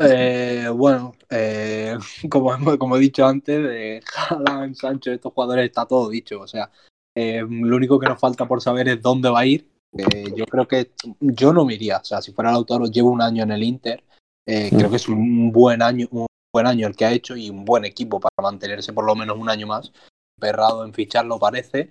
[0.00, 1.96] Eh, bueno, eh,
[2.30, 6.40] como, hemos- como he dicho antes, de Haaland, Sancho, estos jugadores está todo dicho.
[6.40, 6.70] O sea,
[7.14, 9.68] eh, lo único que nos falta por saber es dónde va a ir.
[9.96, 11.98] Eh, yo creo que yo no me iría.
[11.98, 14.04] O sea, si fuera Lautaro, llevo un año en el Inter.
[14.46, 17.50] eh, Creo que es un buen año, un buen año el que ha hecho y
[17.50, 19.92] un buen equipo para mantenerse por lo menos un año más.
[20.38, 21.88] Perrado en ficharlo parece,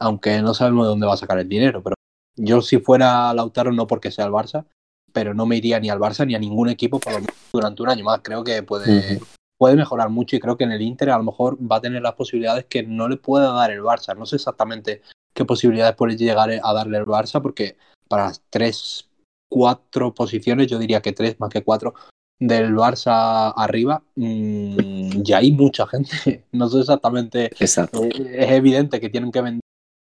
[0.00, 1.82] aunque no sabemos de dónde va a sacar el dinero.
[1.82, 1.94] Pero
[2.36, 4.64] yo si fuera Lautaro, no porque sea el Barça,
[5.12, 7.82] pero no me iría ni al Barça ni a ningún equipo por lo menos durante
[7.82, 8.20] un año más.
[8.22, 9.20] Creo que puede,
[9.58, 12.02] puede mejorar mucho y creo que en el Inter a lo mejor va a tener
[12.02, 14.16] las posibilidades que no le puede dar el Barça.
[14.16, 15.02] No sé exactamente
[15.34, 17.76] qué posibilidades puede llegar a darle el Barça porque
[18.08, 19.08] para tres,
[19.48, 21.94] cuatro posiciones, yo diría que tres más que cuatro
[22.40, 26.10] del Barça arriba, mm, ya hay mucha gente.
[26.52, 28.04] No sé exactamente Exacto.
[28.04, 29.60] eh, es evidente que tienen que vender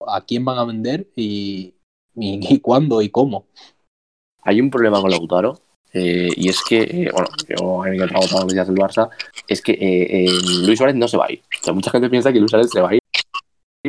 [0.08, 1.76] a quién van a vender y,
[2.16, 3.46] y, y cuándo y cómo.
[4.46, 5.60] Hay un problema con Lautaro,
[5.94, 9.10] eh, y es que, eh, bueno, yo que trabajo todos los días del Barça,
[9.48, 11.42] es que eh, eh, Luis Suárez no se va a ir.
[11.62, 13.00] O sea, mucha gente piensa que Luis Suárez se va a ir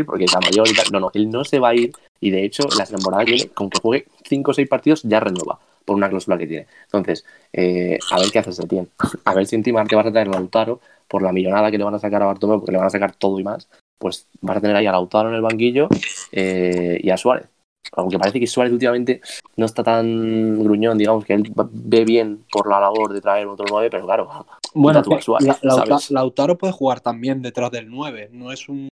[0.07, 0.87] porque está mayor y tal.
[0.93, 3.51] No, no, él no se va a ir y de hecho la temporada que viene,
[3.51, 6.67] con que juegue 5 o 6 partidos, ya renueva por una cláusula que tiene.
[6.85, 8.89] Entonces, a ver qué hace Setién.
[9.25, 11.95] A ver si encima te vas a traer Lautaro por la millonada que le van
[11.95, 14.61] a sacar a Bartomeu, porque le van a sacar todo y más, pues vas a
[14.61, 15.89] tener ahí a Lautaro en el banquillo
[16.33, 17.47] y a Suárez.
[17.93, 19.21] Aunque parece que Suárez últimamente
[19.57, 23.67] no está tan gruñón, digamos, que él ve bien por la labor de traer otro
[23.69, 25.99] 9, pero claro, Bueno, tú Suárez, la-.
[26.11, 28.31] Lautaro puede jugar también detrás del 9.
[28.33, 28.89] No es un.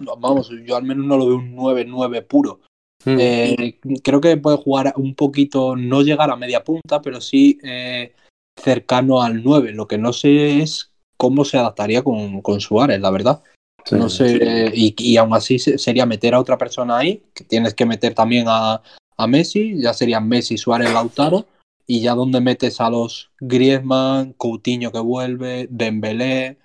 [0.00, 2.60] Vamos, yo al menos no lo veo un 9-9 puro.
[3.04, 3.16] Hmm.
[3.18, 8.12] Eh, creo que puede jugar un poquito, no llegar a media punta, pero sí eh,
[8.60, 9.72] cercano al 9.
[9.72, 13.42] Lo que no sé es cómo se adaptaría con, con Suárez, la verdad.
[13.88, 14.16] Sí, No sí.
[14.38, 17.86] sé, y, y aún así se- sería meter a otra persona ahí, que tienes que
[17.86, 18.82] meter también a,
[19.16, 21.46] a Messi, ya serían Messi, Suárez, Lautaro,
[21.86, 26.58] y ya donde metes a los Griezmann, Coutinho que vuelve, Dembélé.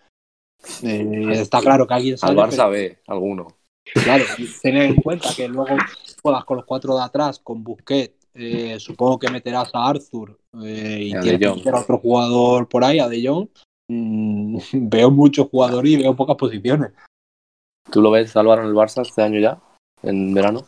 [0.84, 3.48] eh, está claro que alguien Al sale, Barça pero- B, alguno.
[3.94, 4.24] Claro,
[4.62, 5.76] tener en cuenta que luego
[6.22, 10.98] juegas con los cuatro de atrás, con Busquets, eh, supongo que meterás a Arthur eh,
[11.02, 13.48] y Y a tienes que meter a otro jugador por ahí, a De Jong.
[13.90, 14.58] Mm,
[14.90, 16.92] veo muchos jugadores y veo pocas posiciones.
[17.92, 19.60] ¿Tú lo ves, Álvaro, en el Barça este año ya?
[20.02, 20.66] ¿En verano?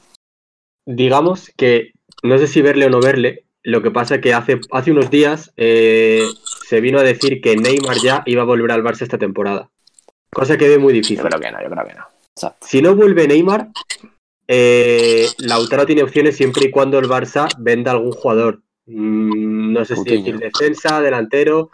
[0.88, 3.46] digamos que no sé si verle o no verle.
[3.64, 6.24] Lo que pasa que hace, hace unos días eh,
[6.68, 9.72] se vino a decir que Neymar ya iba a volver al Barça esta temporada.
[10.32, 11.26] Cosa que ve muy Yo difícil.
[11.26, 12.06] creo que no, yo creo que no.
[12.36, 12.68] Exacto.
[12.68, 13.70] Si no vuelve Neymar,
[14.48, 18.62] eh, Lautaro tiene opciones siempre y cuando el Barça venda algún jugador.
[18.86, 20.24] Mm, no sé Coutinho.
[20.24, 21.72] si decir defensa, delantero.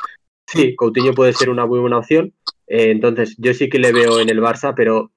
[0.47, 2.33] Sí, Coutinho puede ser una muy buena opción.
[2.67, 5.11] Eh, entonces, yo sí que le veo en el Barça, pero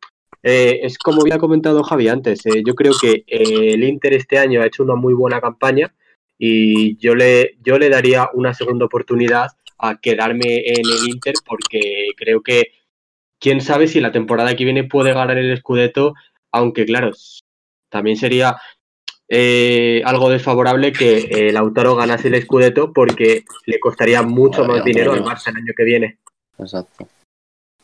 [0.46, 2.44] eh, es como había comentado Javi antes.
[2.44, 5.94] eh, yo creo que eh, el Inter este año ha hecho una muy buena campaña
[6.36, 12.08] y yo le, yo le daría una segunda oportunidad a quedarme en el Inter porque
[12.14, 12.72] creo que
[13.40, 16.12] quién sabe si la temporada que viene puede ganar el Scudetto,
[16.52, 17.12] aunque claro,
[17.88, 18.56] también sería
[19.28, 25.24] eh, algo desfavorable que Lautaro ganase el Scudetto porque le costaría mucho más dinero al.
[25.24, 26.18] Barça el año que viene.
[26.58, 27.08] Exacto.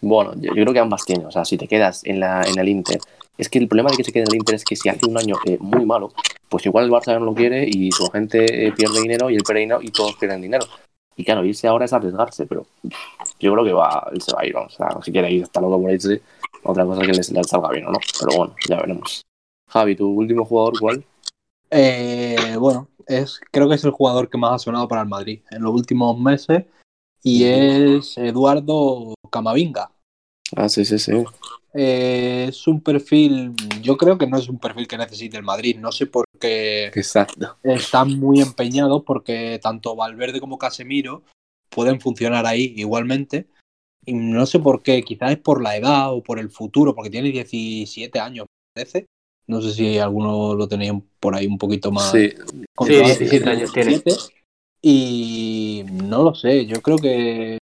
[0.01, 1.27] Bueno, yo, yo creo que ambas tienen.
[1.27, 2.99] O sea, si te quedas en, la, en el Inter.
[3.39, 5.07] Es que el problema de que se quede en el Inter es que si hace
[5.07, 6.13] un año eh, muy malo,
[6.49, 9.43] pues igual el Barça no lo quiere y su gente eh, pierde dinero y él
[9.47, 10.67] pierde dinero y todos pierden dinero.
[11.17, 12.67] Y claro, irse ahora es arriesgarse, pero
[13.39, 14.55] yo creo que va, él se va a ir.
[14.55, 14.75] vamos.
[14.75, 16.21] O sea, si quiere ir, está loco por irse.
[16.63, 17.99] Otra cosa es que les, les salga bien o no.
[18.19, 19.23] Pero bueno, ya veremos.
[19.69, 21.05] Javi, ¿tu último jugador cuál?
[21.71, 25.41] Eh, bueno, es, creo que es el jugador que más ha sonado para el Madrid
[25.51, 26.65] en los últimos meses
[27.23, 29.91] y es Eduardo Camavinga.
[30.57, 31.13] Ah, sí, sí, sí.
[31.73, 35.79] Eh, es un perfil, yo creo que no es un perfil que necesite el Madrid,
[35.79, 37.57] no sé por qué Exacto.
[37.63, 41.23] están muy empeñados porque tanto Valverde como Casemiro
[41.69, 43.47] pueden funcionar ahí igualmente.
[44.05, 47.11] Y no sé por qué, quizás es por la edad o por el futuro, porque
[47.11, 49.07] tiene 17 años, me parece.
[49.47, 52.11] No sé si alguno lo tenéis por ahí un poquito más.
[52.11, 52.31] Sí.
[52.31, 53.91] Sí, 17 años tiene.
[53.91, 54.35] 17.
[54.83, 57.59] Y no lo sé, yo creo que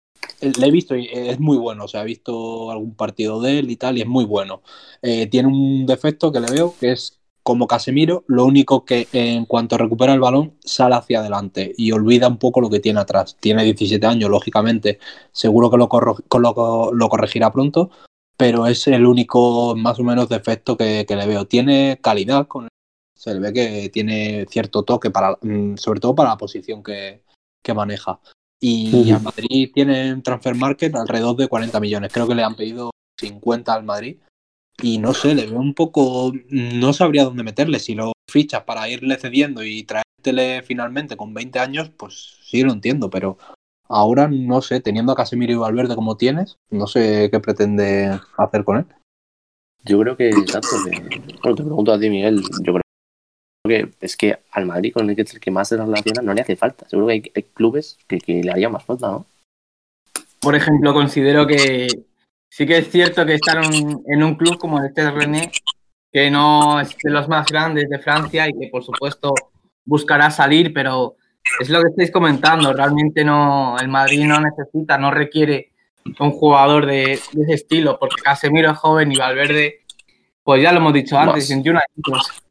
[0.45, 1.85] le he visto y es muy bueno.
[1.85, 4.63] O sea, he visto algún partido de él y tal, y es muy bueno.
[5.03, 9.45] Eh, tiene un defecto que le veo, que es como Casemiro, lo único que en
[9.45, 13.37] cuanto recupera el balón sale hacia adelante y olvida un poco lo que tiene atrás.
[13.39, 14.99] Tiene 17 años, lógicamente,
[15.31, 15.89] seguro que lo,
[16.93, 17.91] lo, corregirá pronto,
[18.39, 21.47] pero es el único más o menos defecto que, le veo.
[21.47, 22.69] Tiene calidad, con
[23.15, 27.23] se le ve que tiene cierto toque, para, mm, sobre todo para la posición que
[27.75, 28.21] maneja.
[28.67, 29.15] Y Ujú.
[29.17, 32.11] al Madrid tiene en Transfer Market alrededor de 40 millones.
[32.11, 34.17] Creo que le han pedido 50 al Madrid.
[34.81, 36.33] Y no sé, le veo un poco.
[36.49, 37.79] No sabría dónde meterle.
[37.79, 42.73] Si lo fichas para irle cediendo y traértele finalmente con 20 años, pues sí lo
[42.73, 43.11] entiendo.
[43.11, 43.37] Pero
[43.87, 48.65] ahora no sé, teniendo a Casemiro y Valverde como tienes, no sé qué pretende hacer
[48.65, 48.87] con él.
[49.85, 52.84] Yo creo que, exacto, que- bueno, te pregunto a ti, Miguel, yo creo
[53.67, 56.35] que es que al Madrid con el que es el que más se relaciona no
[56.35, 56.87] le hace falta.
[56.89, 59.27] Seguro que hay, hay clubes que, que le harían más falta, ¿no?
[60.41, 61.89] Por ejemplo, considero que
[62.51, 65.51] sí que es cierto que estar en, en un club como el Stade René,
[66.13, 69.35] que no es de los más grandes de Francia y que por supuesto
[69.87, 71.17] buscará salir, pero
[71.61, 75.73] es lo que estáis comentando, realmente no, el Madrid no necesita, no requiere
[76.21, 79.81] un jugador de, de ese estilo, porque Casemiro es joven y Valverde,
[80.43, 81.49] pues ya lo hemos dicho antes, Más.
[81.49, 82.44] 21 años.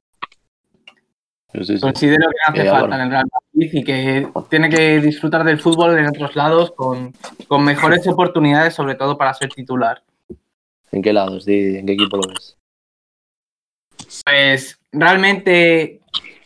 [1.54, 1.82] Sí, sí, sí.
[1.82, 5.44] Considero que no hace Eh, falta en el Real Madrid y que tiene que disfrutar
[5.44, 7.14] del fútbol en otros lados con,
[7.48, 10.04] con mejores oportunidades, sobre todo para ser titular.
[10.92, 11.48] ¿En qué lados?
[11.48, 12.58] ¿En qué equipo lo ves?
[14.26, 16.02] Pues realmente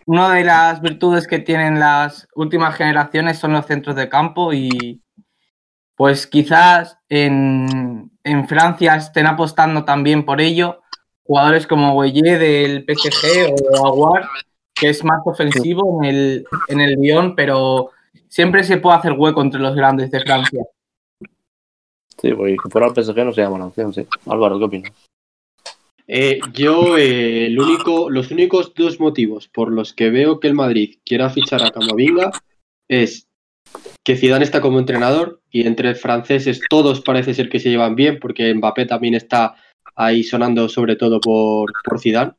[0.05, 5.01] una de las virtudes que tienen las últimas generaciones son los centros de campo y
[5.95, 10.81] pues quizás en, en Francia estén apostando también por ello.
[11.23, 14.29] Jugadores como Gueye del PSG o Aguar,
[14.79, 17.91] que es más ofensivo en el, en el Lyon, pero
[18.27, 20.63] siempre se puede hacer hueco entre los grandes de Francia.
[22.19, 24.05] Sí, porque que fuera al PSG no sería mala opción, sí.
[24.25, 24.91] Álvaro, ¿qué opinas?
[26.07, 30.53] Eh, yo, eh, el único, los únicos dos motivos por los que veo que el
[30.53, 32.31] Madrid quiera fichar a Camavinga
[32.87, 33.27] es
[34.05, 38.19] que Zidane está como entrenador y entre franceses todos parece ser que se llevan bien
[38.21, 39.55] porque Mbappé también está
[39.95, 42.31] ahí sonando sobre todo por, por Zidane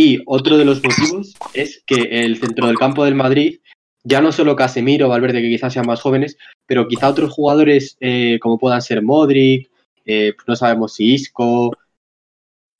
[0.00, 3.58] Y otro de los motivos es que el centro del campo del Madrid,
[4.04, 6.38] ya no solo Casemiro, Valverde, que quizás sean más jóvenes,
[6.68, 9.68] pero quizá otros jugadores eh, como puedan ser Modric,
[10.06, 11.76] eh, no sabemos si Isco,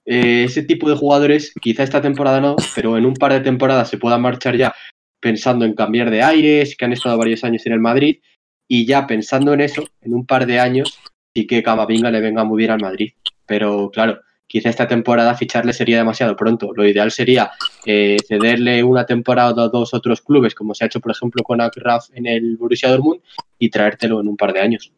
[0.07, 3.91] eh, ese tipo de jugadores, quizá esta temporada no, pero en un par de temporadas
[3.91, 4.73] se puedan marchar ya
[5.19, 8.21] pensando en cambiar de aires, que han estado varios años en el Madrid,
[8.69, 11.01] y ya pensando en eso, en un par de años,
[11.35, 13.11] sí que Camavinga le venga muy bien al Madrid.
[13.45, 16.73] Pero claro, quizá esta temporada ficharle sería demasiado pronto.
[16.75, 17.53] Lo ideal sería
[17.85, 21.61] eh, cederle una temporada a dos otros clubes, como se ha hecho, por ejemplo, con
[21.61, 23.21] Akraf en el Borussia Dortmund,
[23.59, 24.91] y traértelo en un par de años.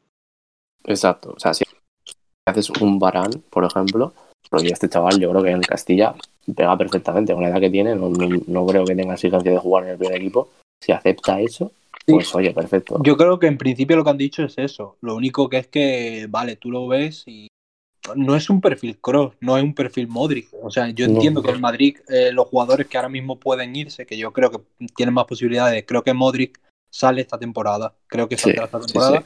[0.85, 1.35] Exacto.
[1.37, 1.65] O sea, si
[2.47, 4.15] haces un Barán, por ejemplo,
[4.49, 6.15] porque este chaval yo creo que en Castilla
[6.57, 9.59] pega perfectamente con la edad que tiene, no, no, no creo que tenga exigencia de
[9.59, 10.49] jugar en el primer equipo.
[10.83, 11.73] Si acepta eso,
[12.07, 13.01] pues oye, perfecto.
[13.03, 14.97] Yo creo que en principio lo que han dicho es eso.
[15.03, 17.49] Lo único que es que, vale, tú lo ves y
[18.17, 20.49] no es un perfil Cross, no es un perfil Modric.
[20.63, 21.15] O sea, yo No.
[21.15, 24.51] entiendo que en Madrid eh, los jugadores que ahora mismo pueden irse, que yo creo
[24.51, 24.61] que
[24.97, 27.95] tienen más posibilidades, creo que Modric sale esta temporada.
[28.07, 29.25] Creo que Sí, saldrá esta sí, temporada.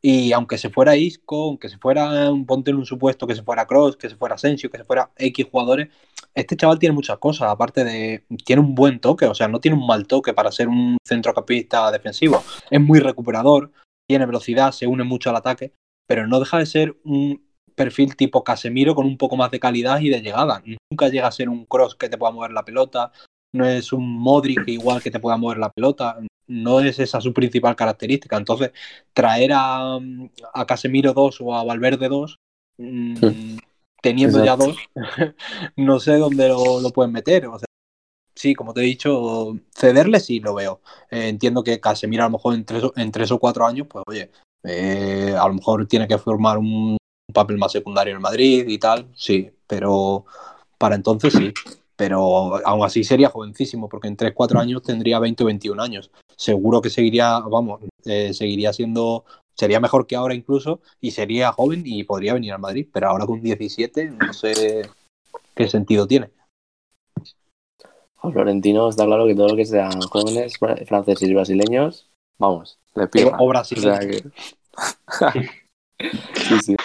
[0.00, 3.66] Y aunque se fuera Isco, aunque se fuera, ponte en un supuesto que se fuera
[3.66, 5.88] Cross, que se fuera Asensio, que se fuera X jugadores,
[6.34, 9.76] este chaval tiene muchas cosas, aparte de, tiene un buen toque, o sea, no tiene
[9.76, 12.44] un mal toque para ser un centrocampista defensivo.
[12.70, 13.72] Es muy recuperador,
[14.08, 15.72] tiene velocidad, se une mucho al ataque,
[16.06, 17.47] pero no deja de ser un
[17.78, 20.62] perfil tipo Casemiro con un poco más de calidad y de llegada.
[20.90, 23.10] Nunca llega a ser un Cross que te pueda mover la pelota,
[23.54, 26.18] no es un Modric igual que te pueda mover la pelota,
[26.48, 28.36] no es esa su principal característica.
[28.36, 28.72] Entonces,
[29.14, 29.98] traer a,
[30.52, 32.36] a Casemiro 2 o a Valverde 2,
[32.78, 33.56] mm,
[34.02, 34.76] teniendo ya dos,
[35.76, 37.46] no sé dónde lo, lo pueden meter.
[37.46, 37.66] O sea,
[38.34, 40.80] sí, como te he dicho, cederle sí lo veo.
[41.10, 43.86] Eh, entiendo que Casemiro a lo mejor en tres, o- en tres o cuatro años,
[43.90, 44.30] pues oye,
[44.64, 46.97] eh, a lo mejor tiene que formar un
[47.32, 50.24] papel más secundario en el Madrid y tal, sí, pero
[50.78, 51.52] para entonces sí.
[51.96, 56.12] Pero aún así sería jovencísimo, porque en 3-4 años tendría 20 o 21 años.
[56.36, 59.24] Seguro que seguiría, vamos, eh, seguiría siendo,
[59.56, 62.86] sería mejor que ahora incluso, y sería joven y podría venir al Madrid.
[62.92, 64.88] Pero ahora con 17, no sé
[65.56, 66.30] qué sentido tiene.
[68.32, 72.08] Florentino está claro que todo lo que sean jóvenes fra- franceses y brasileños,
[72.38, 73.36] vamos, le pega.
[73.38, 73.98] O O brasileños.
[73.98, 75.48] sea que...
[76.34, 76.76] sí, sí.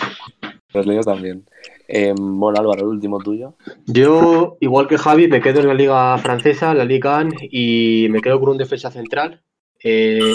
[0.74, 1.46] Brasileños también.
[1.88, 3.56] Eh, bueno, Álvaro, el último tuyo.
[3.86, 8.22] Yo, igual que Javi, me quedo en la liga francesa, la Liga 1, y me
[8.22, 9.42] quedo con un defensa central
[9.84, 10.34] eh,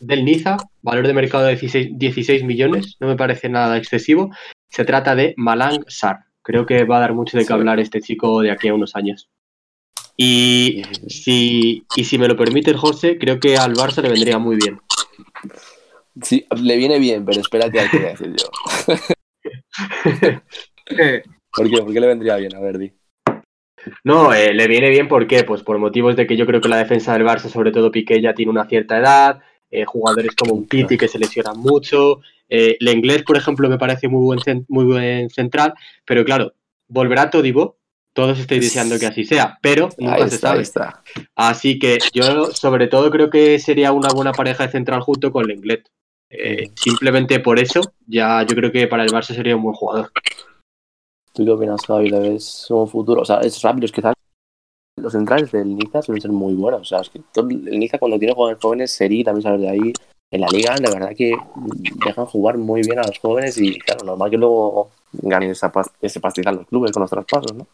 [0.00, 4.30] del Niza, valor de mercado de 16, 16 millones, no me parece nada excesivo.
[4.68, 6.20] Se trata de Malang Sar.
[6.42, 7.52] Creo que va a dar mucho de qué Sí.
[7.52, 9.28] hablar este chico de aquí a unos años.
[10.16, 14.38] Y si, y si me lo permite el José, creo que al Barça le vendría
[14.38, 14.78] muy bien.
[16.22, 18.50] Sí, le viene bien, pero espérate a qué voy a decir yo.
[21.52, 21.76] ¿Por qué?
[21.82, 22.54] ¿Por qué le vendría bien?
[22.54, 22.92] A ver, di.
[24.04, 25.44] No, eh, le viene bien ¿por qué?
[25.44, 28.20] Pues por motivos de que yo creo que la defensa del Barça, sobre todo Piqué,
[28.20, 29.40] ya tiene una cierta edad,
[29.70, 34.08] eh, jugadores como un Titi que se lesionan mucho, eh, Lenglet, por ejemplo, me parece
[34.08, 36.52] muy buen, muy buen central, pero claro,
[36.88, 37.78] volverá Todibo,
[38.12, 40.58] todos estáis deseando que así sea, pero nunca Ahí se está, sabe.
[40.58, 41.02] ahí está.
[41.36, 45.46] Así que yo sobre todo creo que sería una buena pareja de central junto con
[45.46, 45.88] Lenglet.
[46.30, 50.12] Eh, simplemente por eso, ya yo creo que para el Barça sería un buen jugador.
[51.32, 52.08] ¿Tú qué opinas, Javi?
[52.08, 53.22] ¿Le ves un futuro?
[53.22, 54.14] O sea, es rápido, es que quizás
[54.96, 56.82] los centrales del Niza suelen ser muy buenos.
[56.82, 59.70] O sea, es que todo el Niza cuando tiene jugadores jóvenes, Seri también sabes de
[59.70, 59.92] ahí.
[60.32, 61.34] En la liga, de verdad que
[62.06, 66.20] dejan jugar muy bien a los jóvenes y, claro, normal que luego ganen esa ese
[66.20, 67.66] pastizal los clubes con los traspasos, ¿no?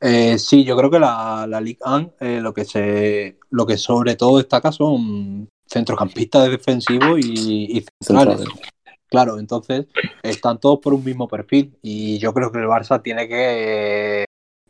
[0.00, 3.76] Eh, sí, yo creo que la, la Ligue 1 eh, lo que se lo que
[3.76, 8.38] sobre todo destaca son centrocampistas defensivos y, y centrales.
[8.40, 8.68] Centrales.
[9.08, 9.86] Claro, entonces
[10.22, 14.26] están todos por un mismo perfil y yo creo que el Barça tiene que,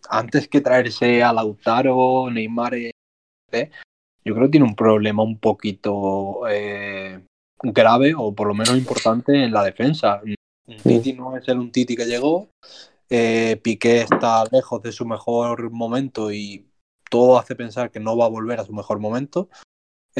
[0.08, 2.92] antes que traerse a Lautaro, Neymar, eh,
[4.24, 7.20] yo creo que tiene un problema un poquito eh,
[7.62, 10.20] grave o por lo menos importante en la defensa.
[10.66, 12.48] Un Titi no es el un Titi que llegó,
[13.10, 16.66] eh, Piqué está lejos de su mejor momento y
[17.10, 19.48] todo hace pensar que no va a volver a su mejor momento.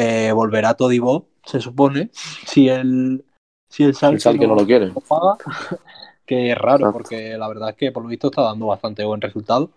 [0.01, 3.25] Eh, volverá Todibo, se supone, si el,
[3.69, 4.93] si el Schalke no lo quiere.
[5.09, 5.37] paga,
[6.25, 6.93] que es raro Exacto.
[6.93, 9.71] porque la verdad es que por lo visto está dando bastante buen resultado.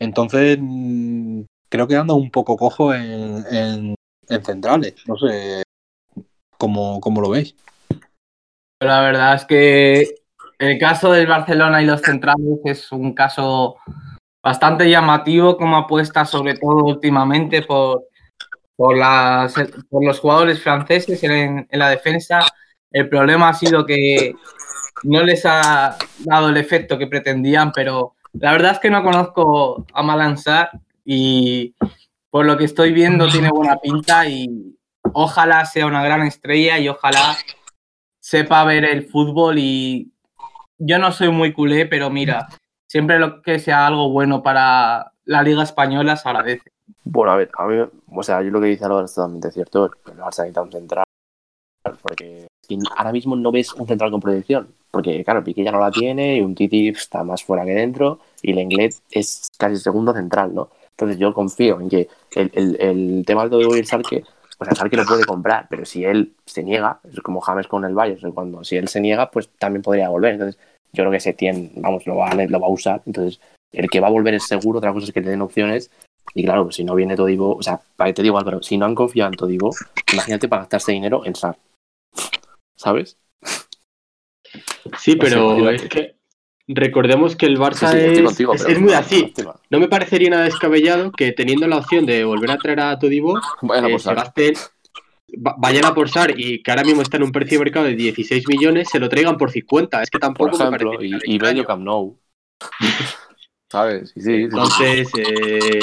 [0.00, 3.94] Entonces, mm, creo que anda un poco cojo en, en-
[4.28, 4.94] en centrales.
[5.06, 5.62] No sé
[6.58, 7.54] cómo, cómo lo veis.
[8.78, 10.14] Pero la verdad es que
[10.58, 13.76] el caso del Barcelona y los centrales es un caso
[14.42, 18.06] bastante llamativo como apuesta, sobre todo últimamente por,
[18.80, 19.52] por, las,
[19.90, 22.46] por los jugadores franceses en, la defensa.
[22.90, 24.32] El problema ha sido que
[25.02, 29.84] no les ha dado el efecto que pretendían, pero La verdad es que no conozco
[29.92, 30.70] a Malansar
[31.04, 31.74] y
[32.30, 34.78] por lo que estoy viendo tiene buena pinta y
[35.12, 37.36] ojalá sea una gran estrella y ojalá
[38.18, 40.10] sepa ver el fútbol y
[40.78, 42.48] yo no soy muy culé, pero mira,
[42.86, 46.72] siempre lo que sea algo bueno para la Liga Española se agradece.
[47.04, 47.76] Bueno, a ver, a mí,
[48.12, 49.86] o sea, yo lo que dice Álvaro es totalmente cierto.
[50.06, 51.04] El Barça necesita un central,
[52.02, 52.46] porque
[52.96, 54.68] ahora mismo no ves un central con proyección.
[54.90, 58.18] Porque, claro, Piqué ya no la tiene y un Titi está más fuera que dentro
[58.42, 60.70] y el inglés es casi segundo central, ¿no?
[60.90, 64.24] Entonces yo confío en que el, el, el tema del todo de Sarque,
[64.58, 67.84] pues el Sarque lo puede comprar, pero si él se niega, es como James con
[67.84, 70.32] el Bayern, cuando si él se niega, pues también podría volver.
[70.32, 70.60] Entonces
[70.92, 73.00] yo creo que Setién, vamos, lo va, lo va a usar.
[73.06, 73.40] Entonces
[73.72, 75.90] el que va a volver es seguro, otra cosa es que le den opciones
[76.34, 78.76] y claro, pues si no viene Todibo, o sea, para que te digo Álvaro, si
[78.76, 79.74] no han confiado en Todibo,
[80.12, 81.56] imagínate para gastarse dinero en SAR.
[82.76, 83.18] ¿Sabes?
[84.98, 86.16] Sí, pero es que
[86.66, 89.34] recordemos que el Barça Sí, sí, estoy es, contigo, es- muy así.
[89.70, 93.38] No me parecería nada descabellado que teniendo la opción de volver a traer a Todibo,
[93.62, 94.54] Vayan a eh, por se gasten,
[95.46, 97.86] va- vayan a por SAR y que ahora mismo está en un precio de mercado
[97.86, 100.02] de 16 millones, se lo traigan por 50.
[100.02, 102.18] Es que por tampoco me ejemplo, parece y, y medio Camp Nou.
[103.70, 104.12] ¿Sabes?
[104.16, 104.44] Y sí, sí, sí.
[104.44, 105.80] Entonces, eh,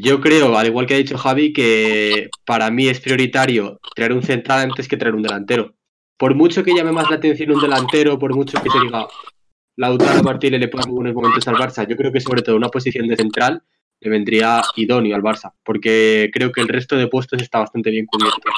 [0.00, 4.22] yo creo, al igual que ha dicho Javi, que para mí es prioritario traer un
[4.22, 5.74] central antes que traer un delantero.
[6.18, 9.08] Por mucho que llame más la atención un delantero, por mucho que se diga
[9.76, 12.68] Lautaro Martínez le pueda en algunos momentos al Barça, yo creo que sobre todo una
[12.68, 13.62] posición de central
[14.00, 18.06] le vendría idóneo al Barça, porque creo que el resto de puestos está bastante bien
[18.06, 18.50] cubierto.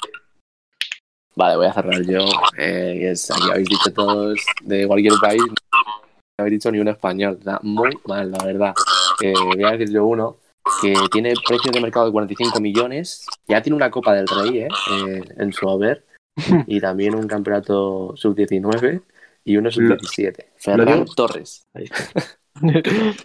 [1.36, 2.26] Vale, voy a cerrar yo.
[2.56, 7.36] Eh, aquí habéis dicho todos de cualquier país, no habéis dicho ni un español.
[7.38, 8.74] Está muy mal, la verdad.
[9.20, 10.38] Eh, voy a decir yo uno
[10.80, 13.26] que tiene precio de mercado de 45 millones.
[13.46, 16.04] Ya tiene una Copa del Rey eh, eh, en su haber.
[16.66, 19.02] Y también un campeonato sub-19
[19.44, 20.46] y uno sub-17.
[20.56, 21.04] Ferran digo?
[21.14, 21.66] Torres.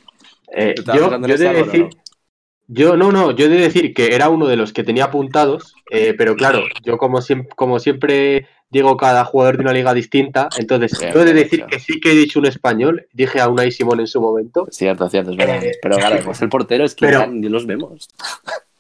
[0.52, 1.90] Eh, ¿Estabas yo, yo ese, he de Álvaro, decir, no?
[2.68, 5.76] yo no, no, yo he de decir que era uno de los que tenía apuntados,
[5.92, 10.48] eh, pero claro, yo como siempre, como siempre digo cada jugador de una liga distinta,
[10.58, 14.00] entonces de bien decir que sí que he dicho un español, dije a Unai Simón
[14.00, 15.64] en su momento, Cierto, cierto, es verdad.
[15.64, 18.10] Eh, Pero claro, pues el portero es que pero- ya ni los vemos.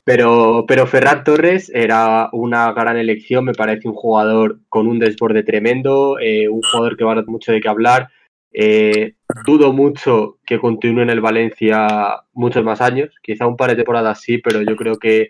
[0.03, 5.43] pero, pero Ferran Torres era una gran elección, me parece un jugador con un desborde
[5.43, 8.09] tremendo, eh, un jugador que va a dar mucho de qué hablar.
[8.51, 9.13] Eh,
[9.45, 14.21] dudo mucho que continúe en el Valencia muchos más años, quizá un par de temporadas
[14.21, 15.29] sí, pero yo creo que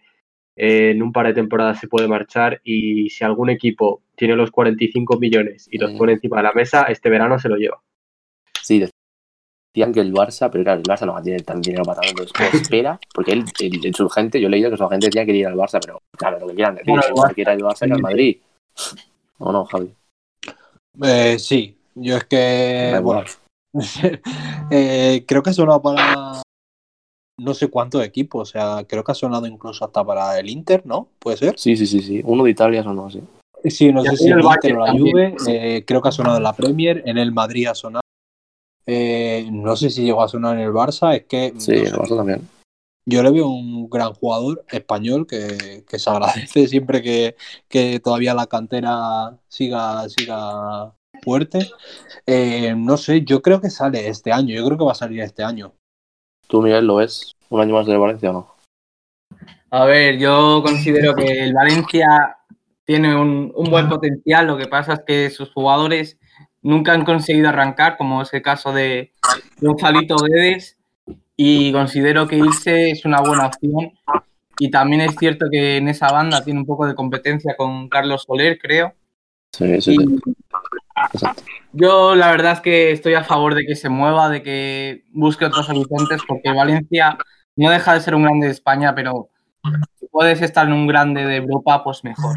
[0.55, 2.61] en un par de temporadas se puede marchar.
[2.63, 5.97] Y si algún equipo tiene los 45 millones y los Mm.
[5.97, 7.81] pone encima de la mesa, este verano se lo lleva.
[8.61, 8.79] Sí,
[9.73, 12.01] decían que el Barça, pero claro, el Barça no va a tener tan dinero para
[12.01, 12.23] tanto.
[12.23, 12.33] Entonces,
[12.73, 15.27] espera, porque él, el- en su gente, yo he leído que su gente decía que
[15.27, 17.63] quería ir al Barça, pero claro, lo que quieran decir, Bueno, Barça- quiere ir al
[17.69, 18.37] Barça, al Madrid.
[19.37, 19.93] ¿O no, Javi?
[21.01, 22.99] Eh, sí, yo es que.
[23.01, 23.23] Bueno,
[24.71, 26.41] eh, creo que ha sonado para
[27.39, 30.85] no sé cuántos equipos, o sea, creo que ha sonado incluso hasta para el Inter,
[30.85, 31.07] ¿no?
[31.19, 31.57] ¿Puede ser?
[31.57, 32.21] Sí, sí, sí, sí.
[32.25, 33.21] Uno de Italia son no, sí.
[33.65, 34.91] Sí, no sé si el el Inter o la.
[34.93, 38.01] Juve, eh, creo que ha sonado en la Premier, en el Madrid ha sonado.
[38.85, 41.93] Eh, no sé si llegó a sonar en el Barça, es que Sí, no el
[41.93, 42.47] Barça también.
[43.05, 47.35] yo le veo un gran jugador español que, que se agradece siempre que,
[47.67, 51.69] que todavía la cantera siga, siga fuerte.
[52.25, 55.19] Eh, no sé, yo creo que sale este año, yo creo que va a salir
[55.21, 55.73] este año.
[56.47, 58.55] ¿Tú, Miguel, lo ves un año más de Valencia o no?
[59.69, 62.38] A ver, yo considero que el Valencia
[62.89, 66.17] tiene un, un buen potencial, lo que pasa es que sus jugadores
[66.63, 69.13] nunca han conseguido arrancar, como es el caso de
[69.61, 70.75] Gonzalito Guedes,
[71.35, 73.91] y considero que irse es una buena opción.
[74.57, 78.23] Y también es cierto que en esa banda tiene un poco de competencia con Carlos
[78.23, 78.95] Soler, creo.
[79.51, 80.05] Sí, sí, Y sí.
[81.13, 81.43] Exacto.
[81.73, 85.45] yo la verdad es que estoy a favor de que se mueva, de que busque
[85.45, 87.19] otros horizontes, porque Valencia
[87.55, 89.29] no deja de ser un grande de España, pero
[89.99, 92.35] si puedes estar en un grande de Europa, pues mejor.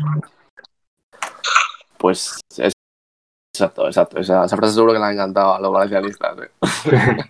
[2.02, 2.72] Pues es...
[3.54, 4.18] Exacto, exacto.
[4.18, 6.36] Esa, frase seguro que le ha encantado a los valencianistas.
[6.38, 6.50] ¿eh?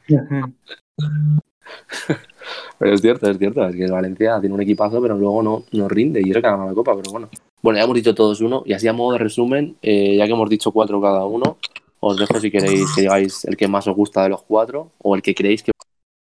[2.79, 3.67] Pero es cierto, es cierto.
[3.67, 6.53] Es que Valencia tiene un equipazo, pero luego no, no rinde y eso que ha
[6.53, 7.29] ganado la Copa, pero bueno.
[7.63, 10.33] Bueno, ya hemos dicho todos uno, y así a modo de resumen, eh, ya que
[10.33, 11.59] hemos dicho cuatro cada uno,
[12.01, 15.15] os dejo si queréis que digáis el que más os gusta de los cuatro o
[15.15, 15.71] el que creéis que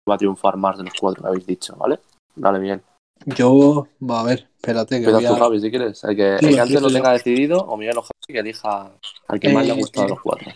[0.09, 1.99] va a triunfar más de los cuatro que habéis dicho, ¿vale?
[2.35, 2.81] Dale, Miguel.
[3.27, 6.05] Yo, va a ver, espérate que Empiezas voy tú, a- Javi, si quieres.
[6.05, 6.95] El que, Sí, el que antes sí, lo sí.
[6.95, 8.93] tenga decidido, o Miguel o Javi, que elija
[9.27, 10.53] al que más le ha Eh, gustado de los cuatro.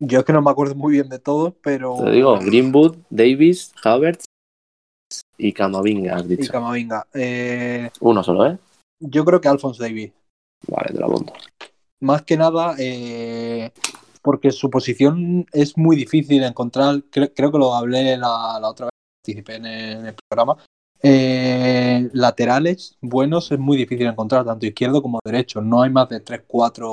[0.00, 1.94] Yo es que no me acuerdo muy bien de todos, pero.
[2.04, 4.24] Te digo, Greenwood, Davis, Havertz
[5.36, 6.52] y Camavinga, has Y dicho.
[6.52, 7.06] Camavinga.
[7.14, 8.58] Eh, Uno solo, ¿eh?
[9.00, 10.12] yo creo que Alphonse Davis.
[10.66, 11.32] Vale, te lo apunto.
[12.00, 13.70] Más que nada, eh,
[14.22, 17.02] porque su posición es muy difícil de encontrar.
[17.10, 18.90] Creo, creo que lo hablé la, la otra vez,
[19.22, 20.56] participé en el, en el programa.
[21.02, 25.60] Eh, laterales buenos es muy difícil encontrar, tanto izquierdo como derecho.
[25.60, 26.92] No hay más de 3-4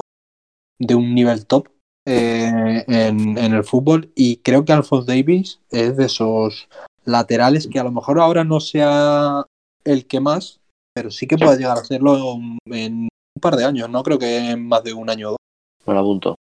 [0.80, 1.70] de un nivel top
[2.06, 4.12] eh, en, en el fútbol.
[4.16, 6.68] Y creo que Alphonse Davis es de esos
[7.04, 9.46] laterales que a lo mejor ahora no sea
[9.84, 10.60] el que más,
[10.94, 13.90] pero sí que puede llegar a serlo en un par de años.
[13.90, 15.98] No creo que en más de un año o dos.
[15.98, 16.36] Apunto.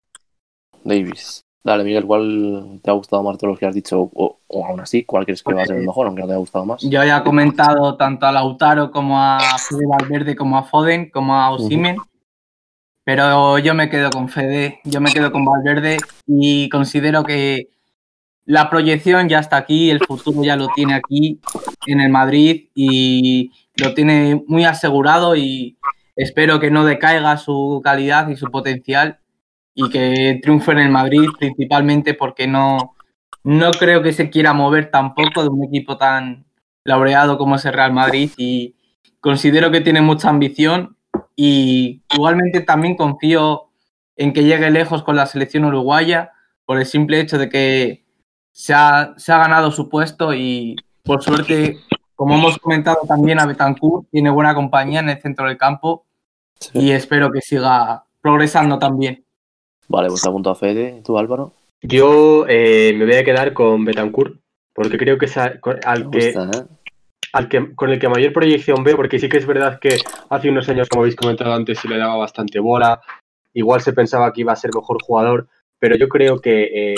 [0.84, 1.42] Davis.
[1.64, 4.02] Dale, Miguel, ¿cuál te ha gustado más de los que has dicho?
[4.02, 6.34] O, o aún así, ¿cuál crees que va a ser el mejor, aunque no te
[6.34, 6.82] haya gustado más?
[6.82, 11.36] Yo ya he comentado tanto a Lautaro como a Fede Valverde, como a Foden, como
[11.36, 11.98] a Osimen.
[13.04, 17.70] Pero yo me quedo con Fede, yo me quedo con Valverde y considero que
[18.46, 21.40] la proyección ya está aquí, el futuro ya lo tiene aquí
[21.86, 25.78] en el Madrid y lo tiene muy asegurado y
[26.16, 29.21] espero que no decaiga su calidad y su potencial
[29.74, 32.96] y que triunfe en el Madrid principalmente porque no,
[33.44, 36.46] no creo que se quiera mover tampoco de un equipo tan
[36.84, 38.76] laureado como es el Real Madrid y
[39.20, 40.98] considero que tiene mucha ambición
[41.36, 43.70] y igualmente también confío
[44.16, 46.32] en que llegue lejos con la selección uruguaya
[46.66, 48.06] por el simple hecho de que
[48.52, 51.80] se ha, se ha ganado su puesto y por suerte,
[52.16, 56.06] como hemos comentado también a Betancourt, tiene buena compañía en el centro del campo
[56.74, 59.26] y espero que siga progresando también.
[59.92, 61.02] Vale, pues te apunto a Fede.
[61.04, 61.52] ¿Tú, Álvaro?
[61.82, 64.40] Yo eh, me voy a quedar con Betancourt,
[64.74, 66.64] porque creo que es a- con- al que, gusta, ¿eh?
[67.34, 69.98] al que con el que mayor proyección veo, porque sí que es verdad que
[70.30, 73.02] hace unos años, como habéis comentado antes, se le daba bastante bola,
[73.54, 75.48] igual se pensaba que iba a ser mejor jugador,
[75.80, 76.96] pero yo creo que eh,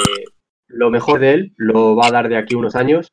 [0.68, 3.12] lo mejor de él lo va a dar de aquí unos años,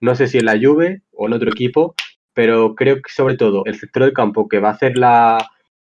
[0.00, 1.94] no sé si en la Juve o en otro equipo,
[2.34, 5.48] pero creo que sobre todo el sector del campo que va a hacer la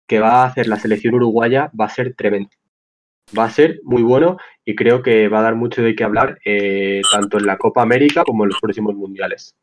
[0.06, 2.50] que va a hacer la selección uruguaya va a ser tremendo.
[3.36, 6.38] Va a ser muy bueno y creo que va a dar mucho de qué hablar
[6.44, 9.54] eh, tanto en la Copa América como en los próximos mundiales.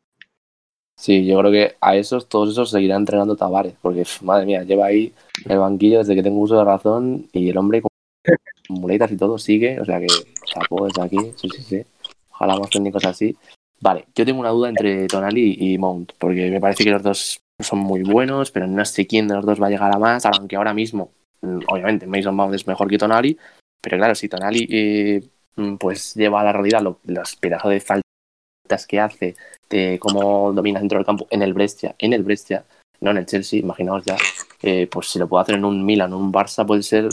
[0.98, 4.86] Sí, yo creo que a esos, todos esos seguirán entrenando Tavares, porque madre mía, lleva
[4.86, 5.12] ahí
[5.46, 7.90] el banquillo desde que tengo uso de razón y el hombre con
[8.68, 10.06] muletas y todo sigue, o sea que
[10.44, 11.82] chapó desde aquí, sí, sí, sí.
[12.30, 13.36] Ojalá más técnicos así.
[13.80, 17.40] Vale, yo tengo una duda entre Tonali y Mount, porque me parece que los dos
[17.58, 20.24] son muy buenos, pero no sé quién de los dos va a llegar a más,
[20.26, 21.10] aunque ahora mismo,
[21.42, 23.36] obviamente, Mason Mount es mejor que Tonali,
[23.80, 25.20] pero claro, si Tonali eh,
[25.56, 29.36] mm, pues lleva a la realidad lo- los pedazos de faltas que hace,
[29.68, 32.64] de cómo domina dentro del campo en el Brescia, en el Brescia,
[33.00, 34.16] no en el Chelsea, imaginaos ya,
[34.62, 37.08] eh, pues si lo puede hacer en un Milan un Barça puede ser,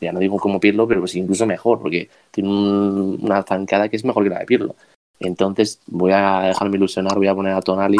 [0.00, 3.96] ya no digo como Pirlo, pero pues incluso mejor, porque tiene un- una zancada que
[3.96, 4.74] es mejor que la de Pirlo.
[5.20, 7.98] Entonces voy a dejarme ilusionar, voy a poner a Tonali,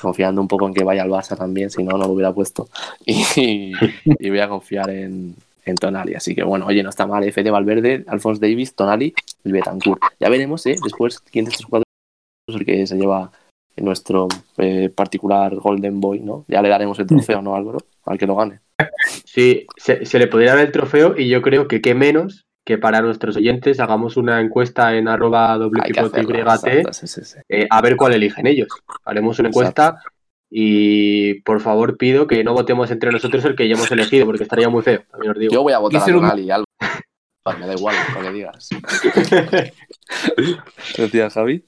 [0.00, 2.68] confiando un poco en que vaya al Barça también, si no, no lo hubiera puesto.
[3.06, 3.72] Y,
[4.28, 5.36] voy a confiar en,
[5.80, 6.14] Tonali.
[6.14, 9.14] Así que bueno, oye, no está mal, Fede Valverde, Alphonse Davis, Tonali
[9.44, 10.02] y Betancourt.
[10.18, 10.76] Ya veremos, ¿eh?
[10.82, 11.84] Después quién de estos cuatro
[12.48, 13.30] es el que se lleva
[13.76, 14.28] nuestro
[14.58, 16.44] eh, particular Golden Boy, ¿no?
[16.48, 17.78] Ya le daremos el trofeo, ¿no, Álvaro?
[18.04, 18.60] Al que lo gane.
[19.24, 22.78] Sí, se, se le podría dar el trofeo y yo creo que qué menos que
[22.78, 25.94] para nuestros oyentes hagamos una encuesta en arroba que
[26.92, 27.38] sí, sí, sí.
[27.48, 28.68] eh, a ver cuál eligen ellos.
[29.04, 29.98] Haremos una encuesta
[30.50, 34.44] y por favor pido que no votemos entre nosotros el que ya hemos elegido porque
[34.44, 35.52] estaría muy feo, también os digo.
[35.52, 36.64] Yo voy a votar a ser un- Álvaro.
[37.44, 38.68] Vale, me da igual lo que digas.
[40.96, 41.64] ¿Decía Javi?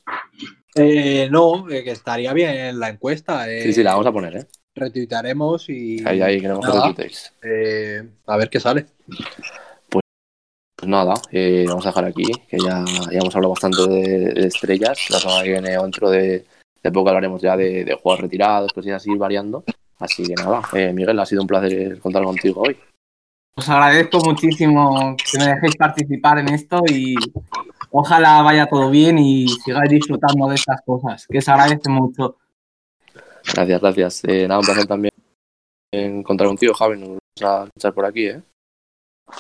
[0.77, 3.51] Eh, no, eh, que estaría bien la encuesta.
[3.51, 4.47] eh, Sí, sí, la vamos a poner, ¿eh?
[4.77, 6.81] Retuitaremos y Ahí, ahí, queremos que Nada.
[6.89, 7.33] retuiteéis.
[7.43, 8.87] eh, a ver qué sale.
[10.85, 14.47] Pues nada, eh, vamos a dejar aquí, que ya, ya hemos hablado bastante de, de
[14.49, 14.99] estrellas.
[15.09, 16.45] La semana que viene dentro de,
[16.83, 19.65] de poco hablaremos ya de, de juegos retirados, cosillas así variando.
[19.99, 22.77] Así que nada, eh, Miguel, ha sido un placer contar contigo hoy.
[23.57, 27.15] Os agradezco muchísimo que me dejéis participar en esto y
[27.91, 32.37] ojalá vaya todo bien y sigáis disfrutando de estas cosas, que se agradece mucho.
[33.55, 34.25] Gracias, gracias.
[34.25, 35.15] Eh, nada, un placer también
[35.91, 36.99] en contar contigo, Javi.
[36.99, 38.43] Nos vamos a escuchar por aquí, ¿eh?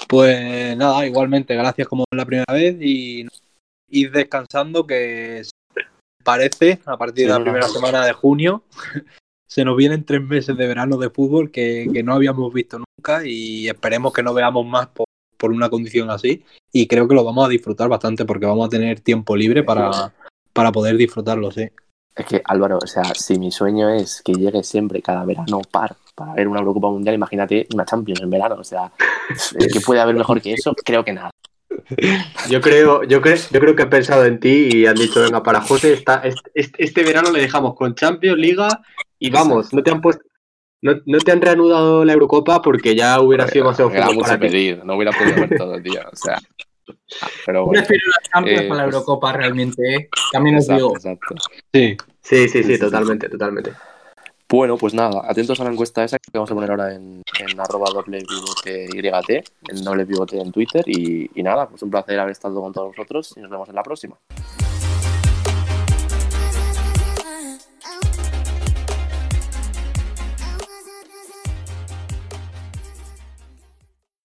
[0.08, 3.26] Pues nada, igualmente, gracias como la primera vez y
[3.88, 5.42] ir descansando que
[6.22, 8.62] parece a partir de la primera semana de junio
[9.46, 13.26] se nos vienen tres meses de verano de fútbol que, que no habíamos visto nunca
[13.26, 15.06] y esperemos que no veamos más por,
[15.36, 18.70] por una condición así y creo que lo vamos a disfrutar bastante porque vamos a
[18.70, 20.12] tener tiempo libre para,
[20.52, 21.68] para poder disfrutarlo, sí.
[22.16, 25.96] Es que, Álvaro, o sea, si mi sueño es que llegue siempre cada verano par
[26.14, 28.56] para ver una Eurocopa Mundial, imagínate una Champions en verano.
[28.58, 28.92] O sea,
[29.72, 30.74] ¿qué puede haber mejor que eso?
[30.84, 31.30] Creo que nada.
[32.48, 35.42] Yo creo, yo creo, yo creo que han pensado en ti y han dicho, venga,
[35.42, 38.68] para José, esta- este, este- verano le dejamos con Champions, Liga
[39.18, 40.22] y vamos, no te han puesto,
[40.82, 44.26] no, no te han reanudado la Eurocopa porque ya hubiera sido demasiado Era fútbol mucho
[44.28, 46.00] para pedir, no hubiera podido ver todo, tío.
[46.12, 46.38] O sea,
[47.46, 47.82] Pero Yo bueno.
[47.82, 50.08] prefiero la Champions eh, a la pues- Eurocopa realmente, ¿eh?
[50.32, 50.96] También os Exacto, digo.
[50.96, 51.34] exacto.
[51.72, 52.78] Sí, Sí, sí, Sí, sí, sí, sí.
[52.80, 53.72] totalmente, totalmente.
[54.48, 57.60] Bueno, pues nada, atentos a la encuesta esa que vamos a poner ahora en, en
[57.60, 62.60] arroba doble pivote en doble pivote en Twitter y nada, pues un placer haber estado
[62.60, 64.16] con todos vosotros y nos vemos en la próxima.